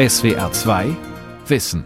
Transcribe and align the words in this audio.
SWR 0.00 0.50
2 0.50 0.96
Wissen. 1.46 1.84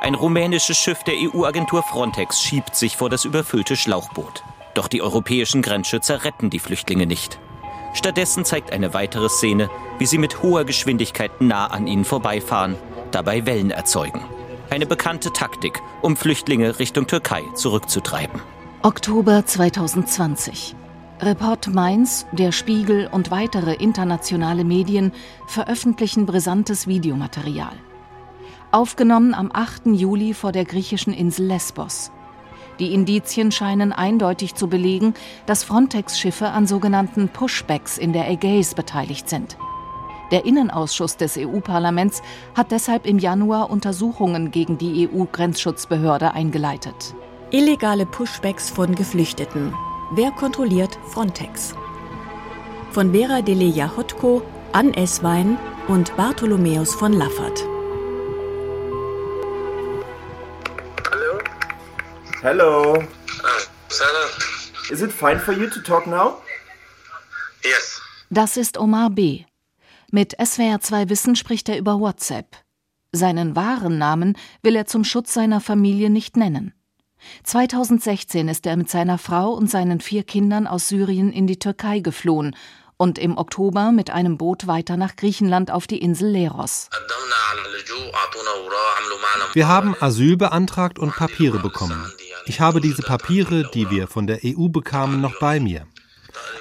Ein 0.00 0.14
rumänisches 0.14 0.78
Schiff 0.78 1.02
der 1.02 1.12
EU-Agentur 1.14 1.82
Frontex 1.82 2.40
schiebt 2.40 2.74
sich 2.74 2.96
vor 2.96 3.10
das 3.10 3.26
überfüllte 3.26 3.76
Schlauchboot. 3.76 4.42
Doch 4.72 4.88
die 4.88 5.02
europäischen 5.02 5.60
Grenzschützer 5.60 6.24
retten 6.24 6.48
die 6.48 6.58
Flüchtlinge 6.58 7.04
nicht. 7.04 7.38
Stattdessen 7.92 8.46
zeigt 8.46 8.72
eine 8.72 8.94
weitere 8.94 9.28
Szene, 9.28 9.68
wie 9.98 10.06
sie 10.06 10.16
mit 10.16 10.42
hoher 10.42 10.64
Geschwindigkeit 10.64 11.42
nah 11.42 11.66
an 11.66 11.86
ihnen 11.86 12.06
vorbeifahren, 12.06 12.76
dabei 13.10 13.44
Wellen 13.44 13.70
erzeugen. 13.70 14.24
Eine 14.70 14.86
bekannte 14.86 15.34
Taktik, 15.34 15.82
um 16.00 16.16
Flüchtlinge 16.16 16.78
Richtung 16.78 17.06
Türkei 17.06 17.42
zurückzutreiben. 17.56 18.40
Oktober 18.80 19.44
2020. 19.44 20.76
Report 21.24 21.72
Mainz, 21.72 22.26
der 22.32 22.52
Spiegel 22.52 23.08
und 23.10 23.30
weitere 23.30 23.72
internationale 23.72 24.62
Medien 24.62 25.10
veröffentlichen 25.46 26.26
brisantes 26.26 26.86
Videomaterial. 26.86 27.72
Aufgenommen 28.72 29.32
am 29.32 29.50
8. 29.50 29.86
Juli 29.86 30.34
vor 30.34 30.52
der 30.52 30.66
griechischen 30.66 31.14
Insel 31.14 31.46
Lesbos. 31.46 32.12
Die 32.78 32.92
Indizien 32.92 33.52
scheinen 33.52 33.92
eindeutig 33.92 34.54
zu 34.54 34.68
belegen, 34.68 35.14
dass 35.46 35.64
Frontex-Schiffe 35.64 36.48
an 36.48 36.66
sogenannten 36.66 37.30
Pushbacks 37.30 37.96
in 37.96 38.12
der 38.12 38.28
Ägäis 38.28 38.74
beteiligt 38.74 39.30
sind. 39.30 39.56
Der 40.30 40.44
Innenausschuss 40.44 41.16
des 41.16 41.38
EU-Parlaments 41.38 42.20
hat 42.54 42.70
deshalb 42.70 43.06
im 43.06 43.18
Januar 43.18 43.70
Untersuchungen 43.70 44.50
gegen 44.50 44.76
die 44.76 45.08
EU-Grenzschutzbehörde 45.08 46.34
eingeleitet. 46.34 47.14
Illegale 47.50 48.04
Pushbacks 48.04 48.68
von 48.68 48.94
Geflüchteten. 48.94 49.72
Wer 50.12 50.30
kontrolliert 50.32 50.98
Frontex? 51.08 51.74
Von 52.90 53.12
Vera 53.12 53.40
Deleja 53.40 53.90
Hotko, 53.96 54.42
Ann 54.72 54.92
Eswein 54.94 55.58
und 55.88 56.14
Bartholomäus 56.16 56.94
von 56.94 57.12
Laffert. 57.12 57.64
Hello. 62.42 62.92
Uh, 62.92 63.02
Sana? 63.88 64.28
Is 64.90 65.00
it 65.00 65.10
fine 65.10 65.38
for 65.38 65.54
you 65.54 65.68
to 65.70 65.80
talk 65.80 66.06
now? 66.06 66.42
Yes. 67.64 68.00
Das 68.28 68.58
ist 68.58 68.76
Omar 68.78 69.08
B. 69.08 69.44
Mit 70.12 70.38
SWR2 70.38 71.08
Wissen 71.08 71.34
spricht 71.34 71.70
er 71.70 71.78
über 71.78 71.98
WhatsApp. 71.98 72.56
Seinen 73.10 73.56
wahren 73.56 73.96
Namen 73.96 74.36
will 74.62 74.76
er 74.76 74.84
zum 74.84 75.04
Schutz 75.04 75.32
seiner 75.32 75.62
Familie 75.62 76.10
nicht 76.10 76.36
nennen. 76.36 76.74
2016 77.44 78.48
ist 78.48 78.66
er 78.66 78.76
mit 78.76 78.90
seiner 78.90 79.18
Frau 79.18 79.52
und 79.52 79.70
seinen 79.70 80.00
vier 80.00 80.22
Kindern 80.22 80.66
aus 80.66 80.88
Syrien 80.88 81.32
in 81.32 81.46
die 81.46 81.58
Türkei 81.58 82.00
geflohen 82.00 82.56
und 82.96 83.18
im 83.18 83.36
Oktober 83.36 83.92
mit 83.92 84.10
einem 84.10 84.38
Boot 84.38 84.66
weiter 84.66 84.96
nach 84.96 85.16
Griechenland 85.16 85.70
auf 85.70 85.86
die 85.86 85.98
Insel 85.98 86.30
Leros. 86.30 86.88
Wir 89.52 89.68
haben 89.68 89.94
Asyl 90.00 90.36
beantragt 90.36 90.98
und 90.98 91.14
Papiere 91.14 91.58
bekommen. 91.58 92.12
Ich 92.46 92.60
habe 92.60 92.80
diese 92.80 93.02
Papiere, 93.02 93.70
die 93.72 93.90
wir 93.90 94.06
von 94.06 94.26
der 94.26 94.40
EU 94.44 94.68
bekamen, 94.68 95.20
noch 95.20 95.38
bei 95.38 95.60
mir. 95.60 95.86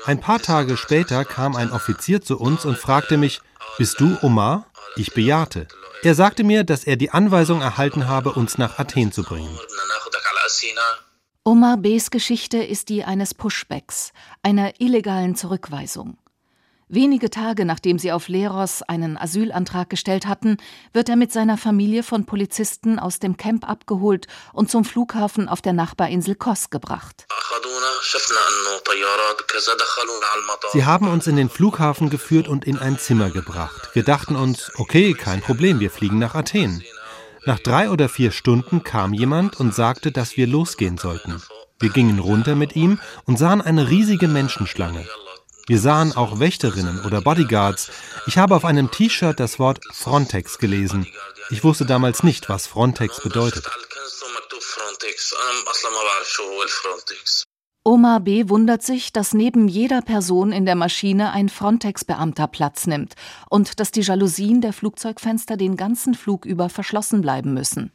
Ein 0.06 0.20
paar 0.20 0.40
Tage 0.40 0.78
später 0.78 1.26
kam 1.26 1.56
ein 1.56 1.72
Offizier 1.72 2.22
zu 2.22 2.40
uns 2.40 2.66
und 2.66 2.78
fragte 2.78 3.18
mich, 3.18 3.42
bist 3.78 4.00
du 4.00 4.18
Omar? 4.22 4.66
Ich 4.96 5.14
bejahte. 5.14 5.68
Er 6.04 6.16
sagte 6.16 6.44
mir, 6.44 6.64
dass 6.64 6.84
er 6.84 6.98
die 6.98 7.12
Anweisung 7.12 7.62
erhalten 7.62 8.08
habe, 8.08 8.34
uns 8.34 8.58
nach 8.58 8.78
Athen 8.78 9.12
zu 9.12 9.24
bringen. 9.24 9.58
Omar 11.46 11.78
B.s 11.78 12.10
Geschichte 12.10 12.58
ist 12.58 12.90
die 12.90 13.04
eines 13.04 13.34
Pushbacks, 13.34 14.14
einer 14.44 14.80
illegalen 14.80 15.36
Zurückweisung. 15.36 16.18
Wenige 16.88 17.30
Tage 17.30 17.66
nachdem 17.66 17.98
sie 17.98 18.12
auf 18.12 18.28
Leros 18.28 18.84
einen 18.84 19.18
Asylantrag 19.18 19.90
gestellt 19.90 20.28
hatten, 20.28 20.58
wird 20.92 21.10
er 21.10 21.16
mit 21.16 21.32
seiner 21.32 21.58
Familie 21.58 22.04
von 22.04 22.26
Polizisten 22.26 23.00
aus 23.00 23.20
dem 23.20 23.36
Camp 23.36 23.68
abgeholt 23.68 24.28
und 24.54 24.70
zum 24.70 24.86
Flughafen 24.86 25.50
auf 25.50 25.62
der 25.62 25.74
Nachbarinsel 25.74 26.36
Kos 26.36 26.70
gebracht. 26.70 27.26
Sie 30.72 30.86
haben 30.86 31.08
uns 31.08 31.28
in 31.28 31.36
den 31.36 31.50
Flughafen 31.50 32.10
geführt 32.10 32.48
und 32.48 32.66
in 32.66 32.78
ein 32.78 33.00
Zimmer 33.00 33.32
gebracht. 33.32 33.90
Wir 33.94 34.04
dachten 34.04 34.36
uns, 34.36 34.72
okay, 34.78 35.14
kein 35.14 35.42
Problem, 35.42 35.80
wir 35.80 35.90
fliegen 35.90 36.20
nach 36.20 36.36
Athen. 36.36 36.84
Nach 37.46 37.60
drei 37.60 37.90
oder 37.90 38.08
vier 38.08 38.32
Stunden 38.32 38.84
kam 38.84 39.14
jemand 39.14 39.60
und 39.60 39.76
sagte, 39.76 40.14
dass 40.14 40.38
wir 40.38 40.48
losgehen 40.48 40.98
sollten. 40.98 41.42
Wir 41.80 41.90
gingen 41.90 42.20
runter 42.20 42.56
mit 42.56 42.76
ihm 42.78 43.00
und 43.26 43.38
sahen 43.38 43.62
eine 43.62 43.90
riesige 43.90 44.30
Menschenschlange. 44.30 45.06
Wir 45.68 45.80
sahen 45.80 46.14
auch 46.16 46.40
Wächterinnen 46.40 47.04
oder 47.06 47.22
Bodyguards. 47.22 47.92
Ich 48.28 48.38
habe 48.38 48.56
auf 48.56 48.64
einem 48.64 48.92
T-Shirt 48.92 49.40
das 49.40 49.60
Wort 49.60 49.82
Frontex 49.92 50.58
gelesen. 50.58 51.06
Ich 51.50 51.64
wusste 51.66 51.86
damals 51.86 52.24
nicht, 52.24 52.48
was 52.48 52.68
Frontex 52.68 53.22
bedeutet. 53.22 53.70
Omar 57.86 58.22
B. 58.22 58.48
wundert 58.48 58.82
sich, 58.82 59.12
dass 59.12 59.34
neben 59.34 59.68
jeder 59.68 60.02
Person 60.02 60.54
in 60.54 60.66
der 60.66 60.76
Maschine 60.76 61.34
ein 61.34 61.50
Frontex-Beamter 61.50 62.48
Platz 62.48 62.88
nimmt 62.88 63.16
und 63.50 63.82
dass 63.82 63.92
die 63.92 64.00
Jalousien 64.00 64.62
der 64.62 64.72
Flugzeugfenster 64.72 65.58
den 65.58 65.76
ganzen 65.76 66.16
Flug 66.16 66.46
über 66.46 66.70
verschlossen 66.70 67.20
bleiben 67.20 67.54
müssen. 67.54 67.92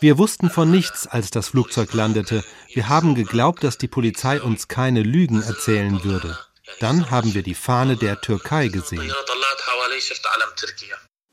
Wir 0.00 0.18
wussten 0.18 0.50
von 0.50 0.70
nichts, 0.70 1.08
als 1.08 1.32
das 1.32 1.48
Flugzeug 1.48 1.92
landete. 1.94 2.44
Wir 2.72 2.88
haben 2.88 3.16
geglaubt, 3.16 3.64
dass 3.64 3.76
die 3.76 3.88
Polizei 3.88 4.40
uns 4.40 4.68
keine 4.68 5.02
Lügen 5.02 5.42
erzählen 5.42 6.04
würde. 6.04 6.38
Dann 6.78 7.10
haben 7.10 7.34
wir 7.34 7.42
die 7.42 7.56
Fahne 7.56 7.96
der 7.96 8.20
Türkei 8.20 8.68
gesehen. 8.68 9.12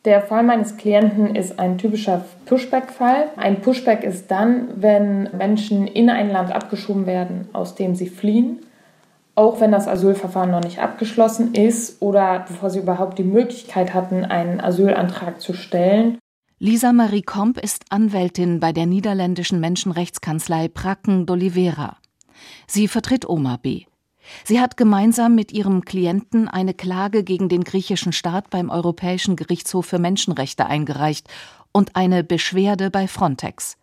Der 0.06 0.22
Fall 0.22 0.44
meines 0.44 0.78
Klienten 0.78 1.36
ist 1.36 1.60
ein 1.60 1.80
typischer 1.80 2.24
Pushback-Fall. 2.46 3.32
Ein 3.38 3.62
Pushback 3.62 4.04
ist 4.04 4.30
dann, 4.30 4.70
wenn 4.76 5.36
Menschen 5.36 5.88
in 5.88 6.12
ein 6.12 6.30
Land 6.30 6.52
abgeschoben 6.52 7.08
werden, 7.08 7.50
aus 7.54 7.74
dem 7.74 7.96
sie 7.96 8.08
fliehen, 8.08 8.60
auch 9.34 9.60
wenn 9.60 9.72
das 9.72 9.88
Asylverfahren 9.88 10.52
noch 10.52 10.64
nicht 10.64 10.78
abgeschlossen 10.78 11.56
ist 11.56 12.04
oder 12.04 12.46
bevor 12.48 12.70
sie 12.70 12.80
überhaupt 12.80 13.18
die 13.18 13.24
Möglichkeit 13.24 13.96
hatten, 13.96 14.24
einen 14.24 14.62
Asylantrag 14.62 15.42
zu 15.42 15.54
stellen. 15.54 16.20
Lisa 16.60 16.94
Marie 16.94 17.24
Komp 17.24 17.58
ist 17.58 17.86
Anwältin 17.90 18.60
bei 18.60 18.72
der 18.72 18.86
niederländischen 18.86 19.60
Menschenrechtskanzlei 19.60 20.68
Prakken 20.68 21.26
d'Oliveira. 21.26 21.96
Sie 22.68 22.88
vertritt 22.88 23.28
Oma 23.28 23.58
B. 23.58 23.86
Sie 24.44 24.60
hat 24.60 24.78
gemeinsam 24.78 25.36
mit 25.36 25.52
ihrem 25.52 25.86
Klienten 25.86 26.48
eine 26.48 26.74
Klage 26.74 27.24
gegen 27.24 27.50
den 27.50 27.64
griechischen 27.64 28.14
Staat 28.14 28.50
beim 28.50 28.70
Europäischen 28.70 29.36
Gerichtshof 29.36 29.86
für 29.86 30.00
Menschenrechte 30.00 30.66
eingereicht 30.66 31.28
und 31.72 31.96
eine 31.96 32.24
Beschwerde 32.24 32.90
bei 32.90 33.08
Frontex. 33.08 33.78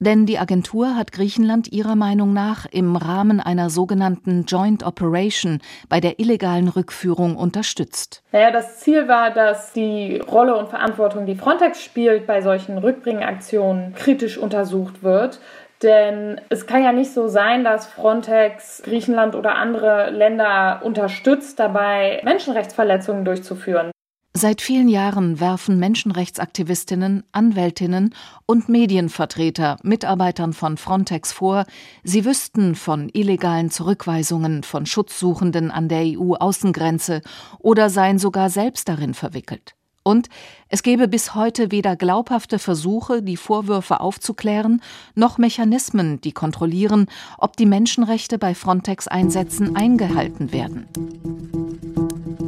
Denn 0.00 0.26
die 0.26 0.38
Agentur 0.38 0.96
hat 0.96 1.12
Griechenland 1.12 1.72
ihrer 1.72 1.96
Meinung 1.96 2.32
nach 2.32 2.66
im 2.66 2.96
Rahmen 2.96 3.40
einer 3.40 3.70
sogenannten 3.70 4.44
Joint 4.44 4.84
Operation 4.84 5.60
bei 5.88 6.00
der 6.00 6.18
illegalen 6.20 6.68
Rückführung 6.68 7.36
unterstützt. 7.36 8.22
Naja, 8.32 8.50
das 8.50 8.80
Ziel 8.80 9.08
war, 9.08 9.30
dass 9.30 9.72
die 9.72 10.18
Rolle 10.18 10.56
und 10.56 10.68
Verantwortung, 10.68 11.26
die 11.26 11.36
Frontex 11.36 11.82
spielt, 11.82 12.26
bei 12.26 12.42
solchen 12.42 12.78
Rückbringaktionen 12.78 13.94
kritisch 13.94 14.38
untersucht 14.38 15.02
wird. 15.02 15.40
Denn 15.82 16.40
es 16.48 16.66
kann 16.66 16.82
ja 16.82 16.92
nicht 16.92 17.12
so 17.12 17.28
sein, 17.28 17.64
dass 17.64 17.86
Frontex 17.86 18.82
Griechenland 18.84 19.34
oder 19.34 19.56
andere 19.56 20.10
Länder 20.10 20.82
unterstützt, 20.84 21.58
dabei 21.58 22.20
Menschenrechtsverletzungen 22.24 23.24
durchzuführen. 23.24 23.90
Seit 24.34 24.62
vielen 24.62 24.88
Jahren 24.88 25.40
werfen 25.40 25.78
Menschenrechtsaktivistinnen, 25.78 27.24
Anwältinnen 27.32 28.14
und 28.46 28.68
Medienvertreter 28.68 29.76
Mitarbeitern 29.82 30.54
von 30.54 30.78
Frontex 30.78 31.32
vor, 31.32 31.66
sie 32.02 32.24
wüssten 32.24 32.74
von 32.74 33.10
illegalen 33.12 33.70
Zurückweisungen 33.70 34.62
von 34.62 34.86
Schutzsuchenden 34.86 35.70
an 35.70 35.88
der 35.88 36.04
EU-Außengrenze 36.18 37.20
oder 37.58 37.90
seien 37.90 38.18
sogar 38.18 38.48
selbst 38.48 38.88
darin 38.88 39.12
verwickelt. 39.12 39.74
Und 40.02 40.28
es 40.68 40.82
gebe 40.82 41.06
bis 41.06 41.34
heute 41.34 41.70
weder 41.70 41.94
glaubhafte 41.96 42.58
Versuche, 42.58 43.22
die 43.22 43.36
Vorwürfe 43.36 44.00
aufzuklären, 44.00 44.82
noch 45.14 45.38
Mechanismen, 45.38 46.20
die 46.20 46.32
kontrollieren, 46.32 47.06
ob 47.38 47.56
die 47.56 47.66
Menschenrechte 47.66 48.38
bei 48.38 48.54
Frontex-Einsätzen 48.54 49.76
eingehalten 49.76 50.52
werden. 50.52 50.86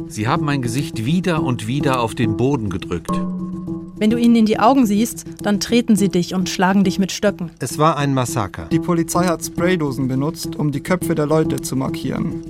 Sie 0.07 0.27
haben 0.27 0.45
mein 0.45 0.61
Gesicht 0.61 1.05
wieder 1.05 1.43
und 1.43 1.67
wieder 1.67 2.01
auf 2.01 2.13
den 2.15 2.37
Boden 2.37 2.69
gedrückt. 2.69 3.11
Wenn 3.97 4.09
du 4.09 4.17
ihnen 4.17 4.35
in 4.35 4.45
die 4.45 4.59
Augen 4.59 4.85
siehst, 4.85 5.25
dann 5.41 5.61
treten 5.61 5.95
sie 5.95 6.09
dich 6.09 6.33
und 6.33 6.49
schlagen 6.49 6.83
dich 6.83 6.99
mit 6.99 7.13
Stöcken. 7.13 7.51
Es 7.59 7.77
war 7.77 7.95
ein 7.95 8.13
Massaker. 8.13 8.65
Die 8.65 8.79
Polizei 8.79 9.25
hat 9.25 9.43
Spraydosen 9.43 10.09
benutzt, 10.09 10.57
um 10.57 10.73
die 10.73 10.81
Köpfe 10.83 11.15
der 11.15 11.25
Leute 11.25 11.61
zu 11.61 11.77
markieren. 11.77 12.43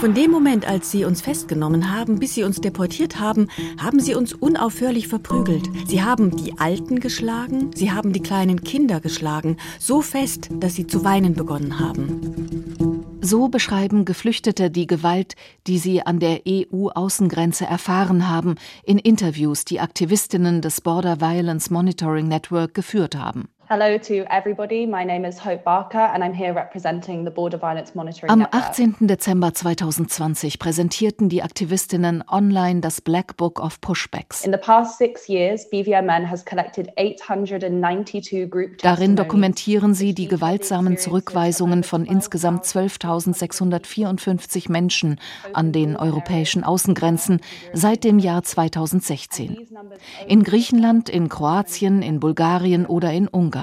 Von 0.00 0.14
dem 0.14 0.30
Moment, 0.30 0.66
als 0.66 0.90
sie 0.90 1.04
uns 1.04 1.20
festgenommen 1.20 1.94
haben, 1.94 2.18
bis 2.18 2.34
sie 2.34 2.42
uns 2.42 2.58
deportiert 2.58 3.20
haben, 3.20 3.48
haben 3.78 4.00
sie 4.00 4.14
uns 4.14 4.32
unaufhörlich 4.32 5.08
verprügelt. 5.08 5.68
Sie 5.86 6.02
haben 6.02 6.34
die 6.38 6.58
Alten 6.58 7.00
geschlagen, 7.00 7.70
sie 7.74 7.92
haben 7.92 8.14
die 8.14 8.22
kleinen 8.22 8.62
Kinder 8.62 9.00
geschlagen, 9.00 9.58
so 9.78 10.00
fest, 10.00 10.48
dass 10.54 10.74
sie 10.74 10.86
zu 10.86 11.04
weinen 11.04 11.34
begonnen 11.34 11.78
haben. 11.78 13.18
So 13.20 13.48
beschreiben 13.48 14.06
Geflüchtete 14.06 14.70
die 14.70 14.86
Gewalt, 14.86 15.34
die 15.66 15.76
sie 15.76 16.00
an 16.00 16.18
der 16.18 16.40
EU-Außengrenze 16.48 17.66
erfahren 17.66 18.26
haben, 18.26 18.54
in 18.82 18.98
Interviews, 18.98 19.66
die 19.66 19.80
Aktivistinnen 19.80 20.62
des 20.62 20.80
Border 20.80 21.20
Violence 21.20 21.68
Monitoring 21.68 22.26
Network 22.26 22.72
geführt 22.72 23.16
haben. 23.16 23.50
Hello 23.72 23.98
to 23.98 24.24
everybody. 24.28 24.84
My 24.84 25.04
name 25.04 25.24
is 25.24 25.44
Hope 25.44 25.62
Barker 25.62 26.10
and 26.12 26.24
I'm 26.24 26.34
here 26.34 26.52
representing 26.52 27.24
the 27.24 27.30
Border 27.30 27.56
Violence 27.56 27.94
Monitoring 27.94 28.28
Am 28.28 28.40
Network. 28.40 28.70
18. 28.70 29.06
Dezember 29.06 29.54
2020 29.54 30.58
präsentierten 30.58 31.28
die 31.28 31.44
Aktivistinnen 31.44 32.24
online 32.28 32.80
das 32.80 33.00
Black 33.00 33.36
Book 33.36 33.60
of 33.60 33.80
Pushbacks. 33.80 34.44
In 34.44 34.50
the 34.50 34.58
past 34.58 34.98
six 34.98 35.28
years, 35.28 35.70
BVMN 35.70 36.28
has 36.28 36.44
collected 36.44 36.88
892 36.96 38.50
group 38.50 38.78
Darin 38.78 39.14
dokumentieren 39.14 39.94
sie 39.94 40.14
die 40.14 40.26
gewaltsamen 40.26 40.98
Zurückweisungen 40.98 41.84
von 41.84 42.06
insgesamt 42.06 42.64
12.654 42.64 44.68
Menschen 44.68 45.20
an 45.52 45.70
den 45.70 45.96
europäischen 45.96 46.64
Außengrenzen 46.64 47.40
seit 47.72 48.02
dem 48.02 48.18
Jahr 48.18 48.42
2016. 48.42 49.68
In 50.26 50.42
Griechenland, 50.42 51.08
in 51.08 51.28
Kroatien, 51.28 52.02
in 52.02 52.18
Bulgarien 52.18 52.84
oder 52.84 53.12
in 53.12 53.28
Ungarn. 53.28 53.59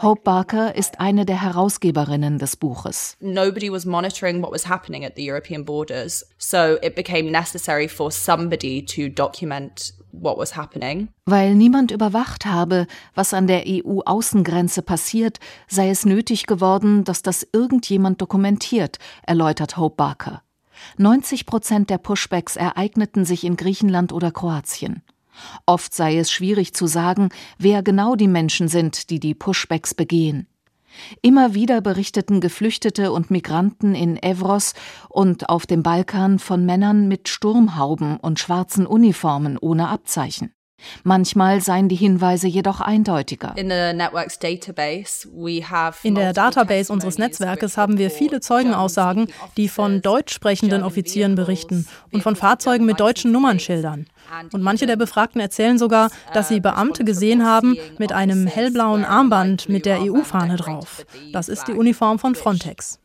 Hope 0.00 0.22
Barker 0.22 0.74
ist 0.74 1.00
eine 1.00 1.24
der 1.26 1.42
Herausgeberinnen 1.42 2.38
des 2.38 2.56
Buches. 2.56 3.16
Nobody 3.20 3.70
was 3.70 3.84
monitoring 3.84 4.42
what 4.42 4.52
was 4.52 4.68
happening 4.68 5.04
at 5.04 5.12
the 5.16 5.30
European 5.30 5.64
borders, 5.64 6.26
so 6.38 6.76
it 6.82 6.94
became 6.94 7.30
necessary 7.30 7.88
for 7.88 8.10
somebody 8.10 8.84
to 8.84 9.08
document 9.08 9.94
what 10.12 10.36
was 10.36 10.56
happening. 10.56 11.08
Weil 11.26 11.54
niemand 11.54 11.90
überwacht 11.90 12.46
habe, 12.46 12.86
was 13.14 13.34
an 13.34 13.46
der 13.46 13.64
EU-Außengrenze 13.66 14.82
passiert, 14.82 15.38
sei 15.68 15.90
es 15.90 16.04
nötig 16.04 16.46
geworden, 16.46 17.04
dass 17.04 17.22
das 17.22 17.46
irgendjemand 17.52 18.20
dokumentiert, 18.20 18.98
erläutert 19.22 19.76
Hope 19.76 19.96
Barker. 19.96 20.42
90 20.96 21.46
Prozent 21.46 21.90
der 21.90 21.98
Pushbacks 21.98 22.56
ereigneten 22.56 23.24
sich 23.24 23.44
in 23.44 23.56
Griechenland 23.56 24.12
oder 24.12 24.30
Kroatien. 24.30 25.02
Oft 25.66 25.94
sei 25.94 26.18
es 26.18 26.30
schwierig 26.30 26.74
zu 26.74 26.86
sagen, 26.86 27.30
wer 27.58 27.82
genau 27.82 28.16
die 28.16 28.28
Menschen 28.28 28.68
sind, 28.68 29.10
die 29.10 29.20
die 29.20 29.34
Pushbacks 29.34 29.94
begehen. 29.94 30.46
Immer 31.22 31.54
wieder 31.54 31.80
berichteten 31.80 32.40
Geflüchtete 32.40 33.12
und 33.12 33.30
Migranten 33.30 33.94
in 33.94 34.20
Evros 34.20 34.74
und 35.08 35.48
auf 35.48 35.66
dem 35.66 35.82
Balkan 35.82 36.38
von 36.38 36.66
Männern 36.66 37.08
mit 37.08 37.28
Sturmhauben 37.28 38.16
und 38.16 38.38
schwarzen 38.38 38.86
Uniformen 38.86 39.56
ohne 39.58 39.88
Abzeichen. 39.88 40.52
Manchmal 41.04 41.60
seien 41.60 41.88
die 41.88 41.96
Hinweise 41.96 42.46
jedoch 42.46 42.80
eindeutiger. 42.80 43.54
In, 46.02 46.14
der 46.14 46.32
Database 46.32 46.92
unseres 46.92 47.18
Netzwerkes 47.18 47.76
haben 47.76 47.98
wir 47.98 48.10
viele 48.10 48.40
Zeugenaussagen, 48.40 49.28
die 49.56 49.68
von 49.68 50.02
deutsch 50.02 50.34
sprechenden 50.34 50.82
Offizieren 50.82 51.34
berichten 51.34 51.86
und 52.12 52.22
von 52.22 52.36
Fahrzeugen 52.36 52.84
mit 52.86 53.00
deutschen 53.00 53.32
Nummernschildern. 53.32 54.06
Und 54.52 54.62
manche 54.62 54.86
der 54.86 54.96
Befragten 54.96 55.40
erzählen 55.40 55.78
sogar, 55.78 56.10
dass 56.32 56.48
sie 56.48 56.60
Beamte 56.60 57.04
gesehen 57.04 57.44
haben 57.44 57.76
mit 57.98 58.12
einem 58.12 58.46
hellblauen 58.46 59.04
Armband 59.04 59.68
mit 59.68 59.86
der 59.86 60.00
EU-Fahne 60.00 60.56
drauf. 60.56 61.04
Das 61.32 61.48
ist 61.48 61.68
die 61.68 61.72
Uniform 61.72 62.18
von 62.18 62.34
Frontex. 62.34 62.98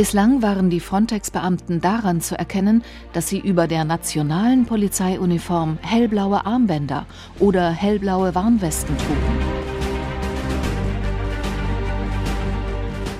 Bislang 0.00 0.40
waren 0.40 0.70
die 0.70 0.80
Frontex-Beamten 0.80 1.82
daran 1.82 2.22
zu 2.22 2.34
erkennen, 2.34 2.82
dass 3.12 3.28
sie 3.28 3.38
über 3.38 3.66
der 3.66 3.84
nationalen 3.84 4.64
Polizeiuniform 4.64 5.76
hellblaue 5.82 6.46
Armbänder 6.46 7.04
oder 7.38 7.70
hellblaue 7.70 8.34
Warnwesten 8.34 8.96
trugen. 8.96 9.38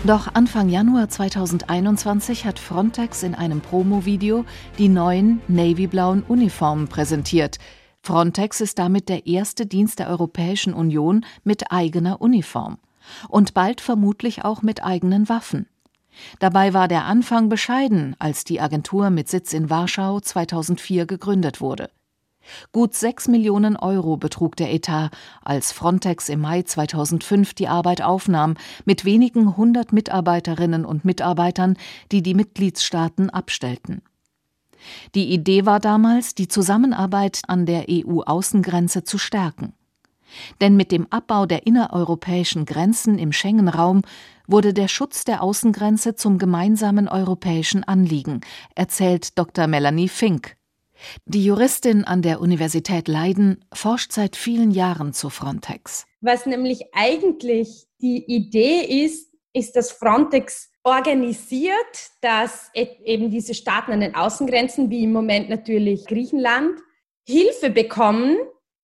Doch 0.04 0.28
Anfang 0.32 0.70
Januar 0.70 1.10
2021 1.10 2.46
hat 2.46 2.58
Frontex 2.58 3.24
in 3.24 3.34
einem 3.34 3.60
Promo-Video 3.60 4.46
die 4.78 4.88
neuen 4.88 5.42
navyblauen 5.48 6.22
Uniformen 6.22 6.88
präsentiert. 6.88 7.58
Frontex 8.00 8.62
ist 8.62 8.78
damit 8.78 9.10
der 9.10 9.26
erste 9.26 9.66
Dienst 9.66 9.98
der 9.98 10.08
Europäischen 10.08 10.72
Union 10.72 11.26
mit 11.44 11.70
eigener 11.70 12.22
Uniform 12.22 12.78
und 13.28 13.52
bald 13.52 13.82
vermutlich 13.82 14.46
auch 14.46 14.62
mit 14.62 14.82
eigenen 14.82 15.28
Waffen. 15.28 15.66
Dabei 16.38 16.74
war 16.74 16.88
der 16.88 17.04
Anfang 17.04 17.48
bescheiden, 17.48 18.16
als 18.18 18.44
die 18.44 18.60
Agentur 18.60 19.10
mit 19.10 19.28
Sitz 19.28 19.52
in 19.52 19.70
Warschau 19.70 20.20
2004 20.20 21.06
gegründet 21.06 21.60
wurde. 21.60 21.90
Gut 22.72 22.94
sechs 22.94 23.28
Millionen 23.28 23.76
Euro 23.76 24.16
betrug 24.16 24.56
der 24.56 24.72
Etat, 24.72 25.10
als 25.42 25.72
Frontex 25.72 26.28
im 26.28 26.40
Mai 26.40 26.62
2005 26.62 27.54
die 27.54 27.68
Arbeit 27.68 28.02
aufnahm, 28.02 28.54
mit 28.84 29.04
wenigen 29.04 29.56
hundert 29.56 29.92
Mitarbeiterinnen 29.92 30.84
und 30.84 31.04
Mitarbeitern, 31.04 31.76
die 32.12 32.22
die 32.22 32.34
Mitgliedstaaten 32.34 33.30
abstellten. 33.30 34.02
Die 35.14 35.30
Idee 35.32 35.66
war 35.66 35.78
damals, 35.78 36.34
die 36.34 36.48
Zusammenarbeit 36.48 37.42
an 37.46 37.66
der 37.66 37.84
EU-Außengrenze 37.88 39.04
zu 39.04 39.18
stärken. 39.18 39.74
Denn 40.60 40.76
mit 40.76 40.92
dem 40.92 41.06
Abbau 41.10 41.46
der 41.46 41.66
innereuropäischen 41.66 42.64
Grenzen 42.64 43.18
im 43.18 43.32
Schengen-Raum 43.32 44.02
wurde 44.46 44.74
der 44.74 44.88
Schutz 44.88 45.24
der 45.24 45.42
Außengrenze 45.42 46.14
zum 46.14 46.38
gemeinsamen 46.38 47.08
europäischen 47.08 47.84
Anliegen, 47.84 48.40
erzählt 48.74 49.38
Dr. 49.38 49.66
Melanie 49.66 50.08
Fink. 50.08 50.56
Die 51.24 51.44
Juristin 51.44 52.04
an 52.04 52.22
der 52.22 52.40
Universität 52.40 53.08
Leiden 53.08 53.64
forscht 53.72 54.12
seit 54.12 54.36
vielen 54.36 54.70
Jahren 54.70 55.12
zu 55.12 55.30
Frontex. 55.30 56.04
Was 56.20 56.46
nämlich 56.46 56.94
eigentlich 56.94 57.86
die 58.00 58.24
Idee 58.26 59.04
ist, 59.04 59.30
ist, 59.52 59.76
dass 59.76 59.90
Frontex 59.90 60.70
organisiert, 60.82 61.74
dass 62.20 62.70
e-, 62.74 62.86
eben 63.04 63.30
diese 63.30 63.54
Staaten 63.54 63.92
an 63.92 64.00
den 64.00 64.14
Außengrenzen, 64.14 64.90
wie 64.90 65.04
im 65.04 65.12
Moment 65.12 65.48
natürlich 65.48 66.06
Griechenland, 66.06 66.80
Hilfe 67.26 67.70
bekommen, 67.70 68.36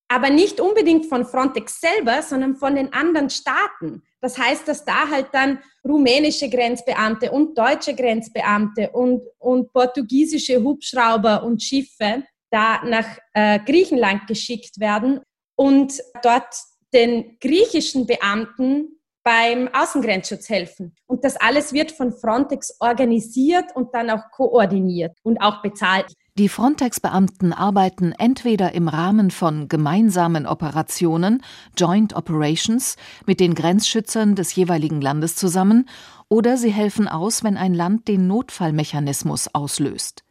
aber 0.09 0.31
nicht 0.31 0.61
unbedingt 0.61 1.07
von 1.07 1.25
Frontex 1.25 1.81
selber, 1.81 2.23
sondern 2.23 2.57
von 2.57 2.77
den 2.77 2.93
anderen 2.93 3.31
Staaten. 3.31 4.03
Das 4.21 4.39
heißt, 4.39 4.67
dass 4.69 4.85
da 4.85 5.09
halt 5.11 5.29
dann 5.33 5.59
rumänische 5.87 6.49
Grenzbeamte 6.49 7.31
und 7.33 7.57
deutsche 7.59 7.95
Grenzbeamte 7.95 8.91
und, 8.91 9.23
und 9.39 9.73
portugiesische 9.73 10.63
Hubschrauber 10.63 11.43
und 11.43 11.63
Schiffe 11.63 12.25
da 12.51 12.83
nach 12.85 13.19
äh, 13.35 13.59
Griechenland 13.61 14.27
geschickt 14.27 14.79
werden 14.79 15.21
und 15.57 16.01
dort 16.23 16.55
den 16.95 17.39
griechischen 17.41 18.07
Beamten 18.07 19.01
beim 19.25 19.69
Außengrenzschutz 19.75 20.49
helfen. 20.49 20.95
Und 21.07 21.25
das 21.25 21.37
alles 21.37 21.73
wird 21.73 21.91
von 21.91 22.13
Frontex 22.13 22.77
organisiert 22.79 23.75
und 23.75 23.93
dann 23.93 24.09
auch 24.11 24.31
koordiniert 24.31 25.19
und 25.25 25.39
auch 25.39 25.63
bezahlt. 25.63 26.13
Die 26.39 26.51
Frontex-Beamten 26.51 27.55
arbeiten 27.55 28.13
entweder 28.13 28.73
im 28.73 28.89
Rahmen 28.89 29.31
von 29.31 29.69
gemeinsamen 29.69 30.47
Operationen, 30.47 31.43
Joint 31.79 32.15
Operations, 32.15 32.97
mit 33.25 33.41
den 33.41 33.55
Grenzschützern 33.55 34.35
des 34.35 34.55
jeweiligen 34.55 35.01
Landes 35.01 35.37
zusammen, 35.37 35.89
oder 36.29 36.59
sie 36.59 36.71
helfen 36.71 37.09
aus, 37.09 37.43
wenn 37.43 37.57
ein 37.57 37.73
Land 37.73 38.07
den 38.07 38.27
Notfallmechanismus 38.27 39.49
auslöst. 39.55 40.25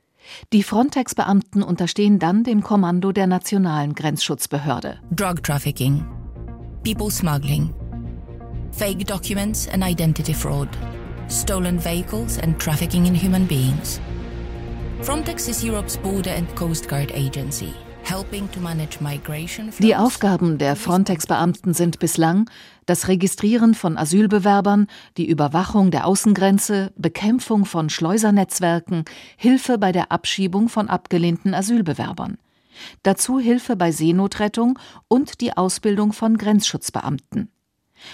Die 0.54 0.62
Frontex-Beamten 0.62 1.64
unterstehen 1.64 2.20
dann 2.20 2.44
dem 2.44 2.62
Kommando 2.62 3.12
der 3.12 3.26
nationalen 3.26 3.96
Grenzschutzbehörde. 3.96 5.00
Drug 5.10 5.42
Trafficking, 5.42 6.06
People 6.84 7.10
Smuggling, 7.10 7.74
Fake 8.72 9.08
Documents 9.08 9.68
and 9.70 9.84
Identity 9.84 10.36
Fraud, 10.36 10.70
Stolen 11.32 11.84
Vehicles 11.84 12.38
and 12.38 12.60
Trafficking 12.60 13.08
in 13.08 13.16
Human 13.16 13.48
Beings. 13.48 14.00
Frontex 15.06 15.48
is 15.48 15.64
Europe's 15.64 15.98
border 15.98 16.32
and 16.36 16.56
coast 16.56 16.90
guard 16.90 17.12
agency. 17.12 17.72
Die 19.80 19.96
Aufgaben 19.96 20.58
der 20.58 20.76
Frontex-Beamten 20.76 21.76
sind 21.76 22.00
bislang 22.00 22.50
das 22.88 23.08
Registrieren 23.08 23.76
von 23.76 23.98
Asylbewerbern, 23.98 24.88
die 25.18 25.28
Überwachung 25.30 25.92
der 25.92 26.08
Außengrenze, 26.08 26.92
Bekämpfung 26.96 27.66
von 27.66 27.92
Schleusernetzwerken, 27.92 29.06
Hilfe 29.38 29.78
bei 29.78 29.92
der 29.92 30.12
Abschiebung 30.12 30.70
von 30.70 30.90
abgelehnten 30.90 31.54
Asylbewerbern. 31.54 32.40
Dazu 33.04 33.40
Hilfe 33.40 33.76
bei 33.76 33.92
Seenotrettung 33.92 34.80
und 35.08 35.40
die 35.40 35.56
Ausbildung 35.56 36.14
von 36.14 36.36
Grenzschutzbeamten. 36.40 37.52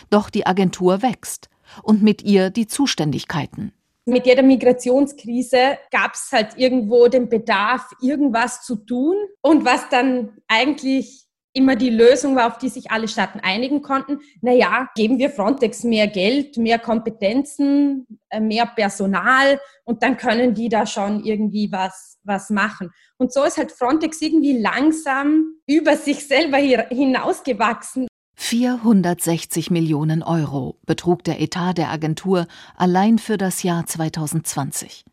Doch 0.09 0.29
die 0.29 0.45
Agentur 0.45 1.01
wächst 1.01 1.49
und 1.83 2.03
mit 2.03 2.21
ihr 2.21 2.49
die 2.49 2.67
Zuständigkeiten. 2.67 3.71
Mit 4.05 4.25
jeder 4.25 4.43
Migrationskrise 4.43 5.77
gab 5.91 6.13
es 6.13 6.29
halt 6.31 6.57
irgendwo 6.57 7.07
den 7.07 7.29
Bedarf, 7.29 7.91
irgendwas 8.01 8.63
zu 8.63 8.77
tun. 8.77 9.15
Und 9.41 9.63
was 9.63 9.89
dann 9.89 10.37
eigentlich 10.47 11.27
immer 11.53 11.75
die 11.75 11.89
Lösung 11.89 12.35
war, 12.35 12.47
auf 12.47 12.57
die 12.57 12.69
sich 12.69 12.91
alle 12.91 13.07
Staaten 13.07 13.39
einigen 13.41 13.81
konnten. 13.81 14.19
Naja, 14.41 14.89
geben 14.95 15.19
wir 15.19 15.29
Frontex 15.29 15.83
mehr 15.83 16.07
Geld, 16.07 16.57
mehr 16.57 16.79
Kompetenzen, 16.79 18.07
äh, 18.29 18.39
mehr 18.39 18.65
Personal 18.65 19.59
und 19.83 20.01
dann 20.01 20.17
können 20.17 20.53
die 20.53 20.69
da 20.69 20.85
schon 20.85 21.23
irgendwie 21.23 21.69
was, 21.71 22.19
was 22.23 22.49
machen. 22.49 22.91
Und 23.17 23.33
so 23.33 23.43
ist 23.43 23.57
halt 23.57 23.71
Frontex 23.71 24.21
irgendwie 24.21 24.59
langsam 24.59 25.55
über 25.67 25.97
sich 25.97 26.25
selber 26.25 26.57
hinausgewachsen. 26.57 28.07
460 28.43 29.69
Millionen 29.69 30.23
Euro 30.23 30.75
betrug 30.87 31.23
der 31.23 31.39
Etat 31.39 31.73
der 31.73 31.91
Agentur 31.91 32.47
allein 32.75 33.19
für 33.19 33.37
das 33.37 33.61
Jahr 33.61 33.85
2020. 33.85 35.05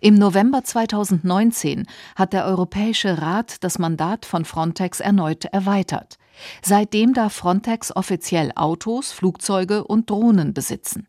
Im 0.00 0.14
November 0.14 0.64
2019 0.64 1.86
hat 2.16 2.32
der 2.32 2.46
Europäische 2.46 3.20
Rat 3.20 3.62
das 3.62 3.78
Mandat 3.78 4.24
von 4.24 4.46
Frontex 4.46 5.00
erneut 5.00 5.44
erweitert. 5.44 6.16
Seitdem 6.62 7.12
darf 7.12 7.34
Frontex 7.34 7.94
offiziell 7.94 8.52
Autos, 8.56 9.12
Flugzeuge 9.12 9.84
und 9.84 10.08
Drohnen 10.08 10.54
besitzen. 10.54 11.06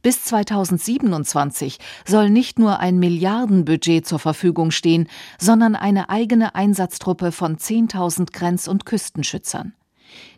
Bis 0.00 0.22
2027 0.22 1.78
soll 2.06 2.30
nicht 2.30 2.60
nur 2.60 2.78
ein 2.78 3.00
Milliardenbudget 3.00 4.06
zur 4.06 4.20
Verfügung 4.20 4.70
stehen, 4.70 5.08
sondern 5.38 5.74
eine 5.74 6.08
eigene 6.08 6.54
Einsatztruppe 6.54 7.32
von 7.32 7.56
10.000 7.56 8.32
Grenz- 8.32 8.68
und 8.68 8.86
Küstenschützern. 8.86 9.74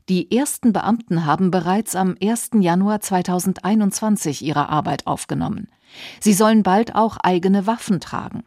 Die 0.09 0.31
ersten 0.37 0.73
Beamten 0.73 1.25
haben 1.25 1.51
bereits 1.51 1.97
am 1.97 2.17
1. 2.23 2.51
Januar 2.61 3.01
2021 3.01 4.43
ihre 4.43 4.69
Arbeit 4.69 5.07
aufgenommen. 5.07 5.69
Sie 6.21 6.33
sollen 6.33 6.63
bald 6.63 6.95
auch 6.95 7.17
eigene 7.17 7.67
Waffen 7.67 8.01
tragen. 8.01 8.45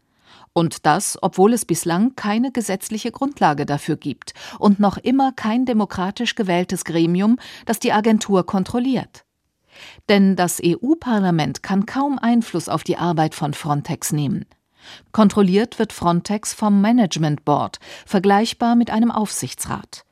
Und 0.54 0.86
das, 0.86 1.18
obwohl 1.22 1.54
es 1.54 1.66
bislang 1.66 2.16
keine 2.16 2.52
gesetzliche 2.52 3.12
Grundlage 3.12 3.66
dafür 3.66 3.98
gibt 3.98 4.34
und 4.58 4.80
noch 4.80 4.98
immer 4.98 5.32
kein 5.32 5.66
demokratisch 5.66 6.36
gewähltes 6.36 6.86
Gremium, 6.86 7.38
das 7.66 7.80
die 7.80 7.94
Agentur 7.94 8.46
kontrolliert. 8.46 9.26
Denn 10.10 10.36
das 10.36 10.60
EU-Parlament 10.64 11.64
kann 11.64 11.86
kaum 11.86 12.20
Einfluss 12.20 12.68
auf 12.68 12.84
die 12.84 12.98
Arbeit 12.98 13.36
von 13.36 13.54
Frontex 13.54 14.12
nehmen. 14.12 14.46
Kontrolliert 15.12 15.78
wird 15.78 15.94
Frontex 15.94 16.54
vom 16.54 16.82
Management 16.82 17.46
Board, 17.46 17.80
vergleichbar 18.06 18.76
mit 18.76 18.90
einem 18.90 19.12
Aufsichtsrat. 19.12 20.04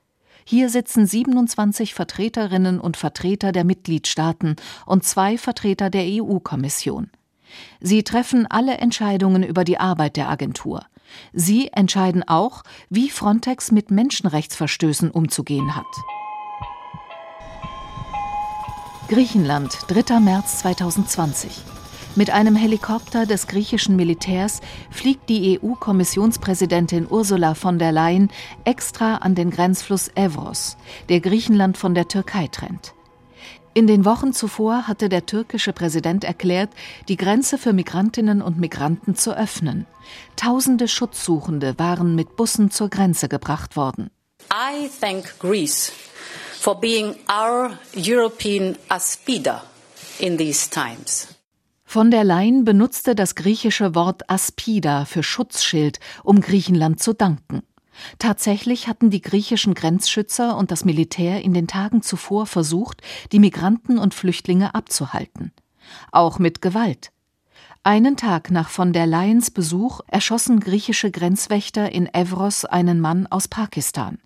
Hier 0.50 0.70
sitzen 0.70 1.06
27 1.06 1.94
Vertreterinnen 1.94 2.80
und 2.80 2.96
Vertreter 2.96 3.52
der 3.52 3.66
Mitgliedstaaten 3.66 4.56
und 4.86 5.04
zwei 5.04 5.38
Vertreter 5.38 5.90
der 5.90 6.04
EU-Kommission. 6.06 7.10
Sie 7.82 8.04
treffen 8.04 8.48
alle 8.48 8.78
Entscheidungen 8.78 9.44
über 9.44 9.66
die 9.66 9.78
Arbeit 9.78 10.16
der 10.16 10.30
Agentur. 10.30 10.86
Sie 11.34 11.68
entscheiden 11.74 12.26
auch, 12.26 12.64
wie 12.90 13.10
Frontex 13.10 13.74
mit 13.74 13.92
Menschenrechtsverstößen 13.92 15.12
umzugehen 15.12 15.76
hat. 15.76 15.84
Griechenland, 19.10 19.78
3. 19.90 20.22
März 20.22 20.60
2020. 20.60 21.77
Mit 22.18 22.32
einem 22.32 22.56
Helikopter 22.56 23.28
des 23.28 23.46
griechischen 23.46 23.96
Militärs 23.96 24.62
fliegt 24.90 25.30
die 25.30 25.60
EU-Kommissionspräsidentin 25.62 27.06
Ursula 27.08 27.54
von 27.54 27.78
der 27.78 27.92
Leyen 27.92 28.32
extra 28.66 29.18
an 29.18 29.36
den 29.36 29.52
Grenzfluss 29.52 30.10
Evros, 30.16 30.78
der 31.10 31.20
Griechenland 31.20 31.78
von 31.78 31.94
der 31.94 32.08
Türkei 32.08 32.48
trennt. 32.48 32.96
In 33.76 33.86
den 33.86 34.04
Wochen 34.04 34.34
zuvor 34.34 34.88
hatte 34.88 35.10
der 35.10 35.28
türkische 35.28 35.74
Präsident 35.74 36.24
erklärt, 36.24 36.72
die 37.08 37.18
Grenze 37.18 37.60
für 37.60 37.72
Migrantinnen 37.72 38.42
und 38.42 38.58
Migranten 38.58 39.14
zu 39.14 39.38
öffnen. 39.38 39.86
Tausende 40.38 40.88
Schutzsuchende 40.88 41.78
waren 41.78 42.16
mit 42.16 42.36
Bussen 42.36 42.72
zur 42.72 42.90
Grenze 42.90 43.30
gebracht 43.30 43.76
worden. 43.76 44.10
I 44.52 44.90
thank 45.00 45.38
Greece 45.38 45.92
for 46.60 46.80
being 46.80 47.14
our 47.30 47.78
European 47.96 48.76
Aspida 48.90 49.62
in 50.18 50.40
these 50.40 50.68
times. 50.68 51.37
Von 51.90 52.12
der 52.12 52.26
Leyen 52.26 52.66
benutzte 52.66 53.16
das 53.16 53.34
griechische 53.36 53.96
Wort 53.96 54.30
Aspida 54.30 55.06
für 55.06 55.24
Schutzschild, 55.24 56.02
um 56.22 56.42
Griechenland 56.42 57.02
zu 57.02 57.14
danken. 57.14 57.64
Tatsächlich 58.20 58.90
hatten 58.90 59.10
die 59.10 59.22
griechischen 59.22 59.74
Grenzschützer 59.74 60.58
und 60.58 60.70
das 60.70 60.84
Militär 60.84 61.42
in 61.44 61.54
den 61.54 61.66
Tagen 61.66 62.02
zuvor 62.02 62.46
versucht, 62.46 63.02
die 63.32 63.40
Migranten 63.40 64.00
und 64.00 64.14
Flüchtlinge 64.14 64.76
abzuhalten. 64.76 65.54
Auch 66.12 66.40
mit 66.40 66.62
Gewalt. 66.62 67.14
Einen 67.84 68.18
Tag 68.18 68.52
nach 68.52 68.68
von 68.68 68.92
der 68.92 69.08
Leyens 69.08 69.50
Besuch 69.50 70.02
erschossen 70.08 70.60
griechische 70.60 71.10
Grenzwächter 71.10 71.94
in 71.94 72.14
Evros 72.14 72.66
einen 72.66 73.00
Mann 73.00 73.28
aus 73.28 73.48
Pakistan. 73.48 74.20